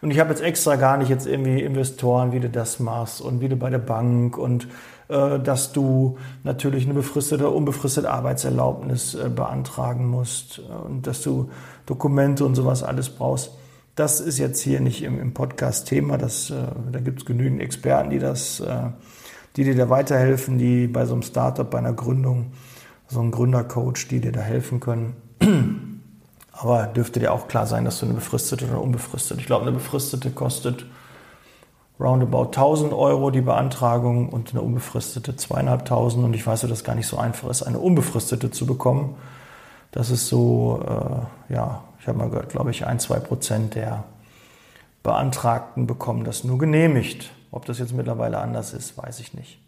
Und 0.01 0.11
ich 0.11 0.19
habe 0.19 0.29
jetzt 0.29 0.41
extra 0.41 0.75
gar 0.75 0.97
nicht 0.97 1.09
jetzt 1.09 1.25
irgendwie 1.25 1.61
Investoren, 1.61 2.31
wie 2.31 2.39
du 2.39 2.49
das 2.49 2.79
machst 2.79 3.19
und 3.21 3.41
wie 3.41 3.49
du 3.49 3.55
bei 3.55 3.69
der 3.69 3.79
Bank 3.79 4.37
und 4.37 4.67
dass 5.13 5.71
du 5.71 6.17
natürlich 6.43 6.85
eine 6.85 6.93
befristete, 6.93 7.49
unbefristete 7.49 8.09
Arbeitserlaubnis 8.09 9.15
äh, 9.15 9.29
beantragen 9.29 10.07
musst 10.07 10.59
äh, 10.59 10.87
und 10.87 11.07
dass 11.07 11.21
du 11.21 11.49
Dokumente 11.85 12.45
und 12.45 12.55
sowas 12.55 12.83
alles 12.83 13.09
brauchst. 13.09 13.51
Das 13.95 14.19
ist 14.19 14.37
jetzt 14.37 14.59
hier 14.61 14.79
nicht 14.79 15.03
im, 15.03 15.19
im 15.19 15.33
Podcast 15.33 15.87
Thema. 15.87 16.17
Das, 16.17 16.53
da 16.91 16.99
gibt 16.99 17.21
es 17.21 17.25
genügend 17.25 17.61
Experten, 17.61 18.11
die 18.11 18.19
das, 18.19 18.61
die 19.55 19.63
dir 19.63 19.75
da 19.75 19.89
weiterhelfen, 19.89 20.59
die 20.59 20.85
bei 20.85 21.05
so 21.05 21.13
einem 21.13 21.23
Startup, 21.23 21.67
bei 21.67 21.79
einer 21.79 21.93
Gründung, 21.93 22.51
so 23.07 23.21
ein 23.21 23.31
Gründercoach, 23.31 24.07
die 24.07 24.19
dir 24.19 24.31
da 24.31 24.41
helfen 24.41 24.79
können. 24.79 25.15
Aber 26.51 26.85
dürfte 26.85 27.19
dir 27.19 27.33
auch 27.33 27.47
klar 27.47 27.65
sein, 27.65 27.85
dass 27.85 27.99
du 27.99 28.05
eine 28.05 28.13
befristete 28.13 28.65
oder 28.65 28.81
unbefristete. 28.81 29.39
Ich 29.39 29.47
glaube, 29.47 29.63
eine 29.63 29.71
befristete 29.71 30.29
kostet 30.29 30.85
roundabout 31.99 32.45
1000 32.45 32.93
Euro 32.93 33.31
die 33.31 33.41
Beantragung 33.41 34.29
und 34.29 34.51
eine 34.51 34.61
unbefristete 34.61 35.35
zweieinhalbtausend. 35.35 36.23
Und 36.23 36.33
ich 36.33 36.45
weiß, 36.45 36.61
dass 36.61 36.69
das 36.69 36.83
gar 36.83 36.95
nicht 36.95 37.07
so 37.07 37.17
einfach 37.17 37.49
ist, 37.49 37.63
eine 37.63 37.79
unbefristete 37.79 38.51
zu 38.51 38.65
bekommen. 38.65 39.15
Das 39.91 40.09
ist 40.09 40.27
so, 40.27 40.83
äh, 40.85 41.53
ja, 41.53 41.83
ich 41.99 42.07
habe 42.07 42.19
mal 42.19 42.29
gehört, 42.29 42.49
glaube 42.49 42.71
ich, 42.71 42.85
ein, 42.85 42.99
zwei 42.99 43.19
Prozent 43.19 43.75
der 43.75 44.03
Beantragten 45.03 45.87
bekommen 45.87 46.23
das 46.23 46.43
nur 46.43 46.57
genehmigt. 46.57 47.31
Ob 47.51 47.65
das 47.65 47.79
jetzt 47.79 47.93
mittlerweile 47.93 48.39
anders 48.39 48.73
ist, 48.73 48.97
weiß 48.97 49.19
ich 49.19 49.33
nicht. 49.33 49.59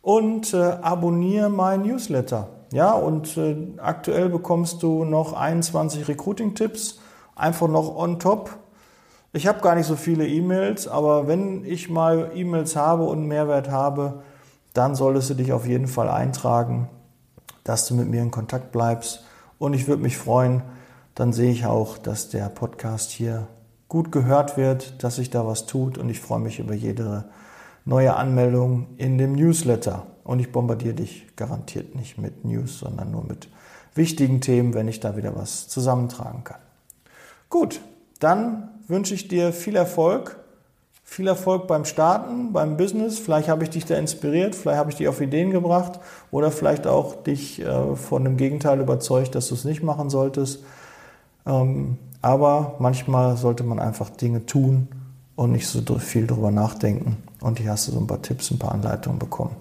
und 0.00 0.54
äh, 0.54 0.76
abonniere 0.80 1.50
mein 1.50 1.82
Newsletter. 1.82 2.50
Ja, 2.72 2.92
und 2.92 3.36
äh, 3.36 3.56
aktuell 3.78 4.28
bekommst 4.28 4.80
du 4.82 5.04
noch 5.04 5.32
21 5.32 6.06
Recruiting-Tipps, 6.06 7.00
einfach 7.34 7.66
noch 7.68 7.96
on 7.96 8.20
top 8.20 8.50
ich 9.34 9.48
habe 9.48 9.60
gar 9.60 9.74
nicht 9.74 9.86
so 9.86 9.96
viele 9.96 10.28
E-Mails, 10.28 10.86
aber 10.86 11.26
wenn 11.26 11.64
ich 11.64 11.90
mal 11.90 12.30
E-Mails 12.34 12.76
habe 12.76 13.02
und 13.02 13.26
Mehrwert 13.26 13.68
habe, 13.68 14.22
dann 14.74 14.94
solltest 14.94 15.30
du 15.30 15.34
dich 15.34 15.52
auf 15.52 15.66
jeden 15.66 15.88
Fall 15.88 16.08
eintragen, 16.08 16.88
dass 17.64 17.86
du 17.88 17.94
mit 17.94 18.08
mir 18.08 18.22
in 18.22 18.30
Kontakt 18.30 18.70
bleibst. 18.70 19.24
Und 19.58 19.74
ich 19.74 19.88
würde 19.88 20.02
mich 20.02 20.16
freuen, 20.16 20.62
dann 21.16 21.32
sehe 21.32 21.50
ich 21.50 21.66
auch, 21.66 21.98
dass 21.98 22.28
der 22.28 22.48
Podcast 22.48 23.10
hier 23.10 23.48
gut 23.88 24.12
gehört 24.12 24.56
wird, 24.56 25.02
dass 25.02 25.16
sich 25.16 25.30
da 25.30 25.44
was 25.44 25.66
tut 25.66 25.98
und 25.98 26.08
ich 26.08 26.20
freue 26.20 26.40
mich 26.40 26.60
über 26.60 26.74
jede 26.74 27.24
neue 27.84 28.14
Anmeldung 28.14 28.86
in 28.98 29.18
dem 29.18 29.32
Newsletter. 29.32 30.06
Und 30.22 30.38
ich 30.38 30.52
bombardiere 30.52 30.94
dich 30.94 31.34
garantiert 31.34 31.96
nicht 31.96 32.18
mit 32.18 32.44
News, 32.44 32.78
sondern 32.78 33.10
nur 33.10 33.24
mit 33.24 33.48
wichtigen 33.94 34.40
Themen, 34.40 34.74
wenn 34.74 34.86
ich 34.86 35.00
da 35.00 35.16
wieder 35.16 35.34
was 35.34 35.66
zusammentragen 35.66 36.44
kann. 36.44 36.60
Gut, 37.50 37.80
dann 38.20 38.70
wünsche 38.88 39.14
ich 39.14 39.28
dir 39.28 39.52
viel 39.52 39.76
Erfolg. 39.76 40.38
Viel 41.06 41.26
Erfolg 41.26 41.66
beim 41.66 41.84
Starten, 41.84 42.52
beim 42.52 42.76
Business. 42.78 43.18
Vielleicht 43.18 43.48
habe 43.48 43.62
ich 43.62 43.70
dich 43.70 43.84
da 43.84 43.94
inspiriert, 43.96 44.54
vielleicht 44.54 44.78
habe 44.78 44.90
ich 44.90 44.96
dich 44.96 45.06
auf 45.06 45.20
Ideen 45.20 45.50
gebracht 45.50 46.00
oder 46.30 46.50
vielleicht 46.50 46.86
auch 46.86 47.22
dich 47.22 47.60
äh, 47.60 47.94
von 47.94 48.24
dem 48.24 48.38
Gegenteil 48.38 48.80
überzeugt, 48.80 49.34
dass 49.34 49.48
du 49.48 49.54
es 49.54 49.64
nicht 49.64 49.82
machen 49.82 50.08
solltest. 50.08 50.60
Ähm, 51.46 51.98
aber 52.22 52.76
manchmal 52.78 53.36
sollte 53.36 53.64
man 53.64 53.78
einfach 53.78 54.08
Dinge 54.08 54.46
tun 54.46 54.88
und 55.36 55.52
nicht 55.52 55.66
so 55.68 55.80
viel 55.98 56.26
drüber 56.26 56.50
nachdenken. 56.50 57.18
Und 57.42 57.58
hier 57.58 57.72
hast 57.72 57.88
du 57.88 57.92
so 57.92 58.00
ein 58.00 58.06
paar 58.06 58.22
Tipps, 58.22 58.50
ein 58.50 58.58
paar 58.58 58.72
Anleitungen 58.72 59.18
bekommen. 59.18 59.54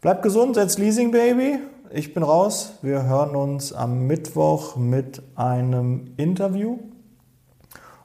Bleib 0.00 0.22
gesund, 0.22 0.54
setz 0.54 0.78
Leasing 0.78 1.10
Baby. 1.10 1.58
Ich 1.90 2.14
bin 2.14 2.22
raus. 2.22 2.74
Wir 2.82 3.02
hören 3.02 3.34
uns 3.34 3.72
am 3.72 4.06
Mittwoch 4.06 4.76
mit 4.76 5.22
einem 5.34 6.12
Interview. 6.16 6.78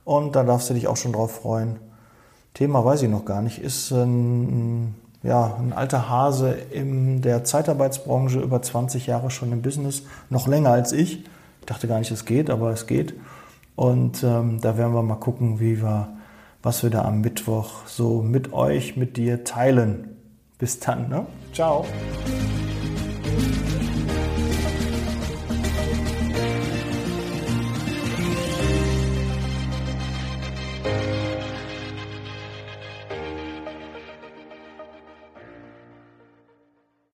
Und 0.07 0.37
da 0.37 0.43
darfst 0.43 0.69
du 0.69 0.73
dich 0.73 0.87
auch 0.87 0.95
schon 0.95 1.11
drauf 1.11 1.31
freuen. 1.31 1.79
Thema 2.53 2.85
weiß 2.85 3.01
ich 3.01 3.09
noch 3.09 3.25
gar 3.25 3.41
nicht. 3.41 3.59
Ist 3.59 3.91
ein, 3.91 4.95
ja, 5.21 5.57
ein 5.59 5.73
alter 5.73 6.07
Hase 6.07 6.51
in 6.51 7.21
der 7.21 7.43
Zeitarbeitsbranche, 7.43 8.39
über 8.39 8.61
20 8.61 9.05
Jahre 9.05 9.31
schon 9.31 9.51
im 9.51 9.61
Business, 9.61 10.03
noch 10.29 10.47
länger 10.47 10.69
als 10.69 10.93
ich. 10.93 11.25
Ich 11.59 11.65
dachte 11.65 11.89
gar 11.89 11.99
nicht, 11.99 12.09
es 12.09 12.23
geht, 12.23 12.49
aber 12.49 12.71
es 12.71 12.87
geht. 12.87 13.15
Und 13.75 14.23
ähm, 14.23 14.61
da 14.61 14.77
werden 14.77 14.93
wir 14.93 15.03
mal 15.03 15.15
gucken, 15.15 15.59
wie 15.59 15.81
wir, 15.81 16.07
was 16.63 16.83
wir 16.83 16.89
da 16.89 17.03
am 17.03 17.19
Mittwoch 17.19 17.85
so 17.85 18.21
mit 18.21 18.53
euch, 18.53 18.95
mit 18.95 19.17
dir 19.17 19.43
teilen. 19.43 20.15
Bis 20.57 20.79
dann, 20.79 21.09
ne? 21.09 21.25
Ciao. 21.51 21.83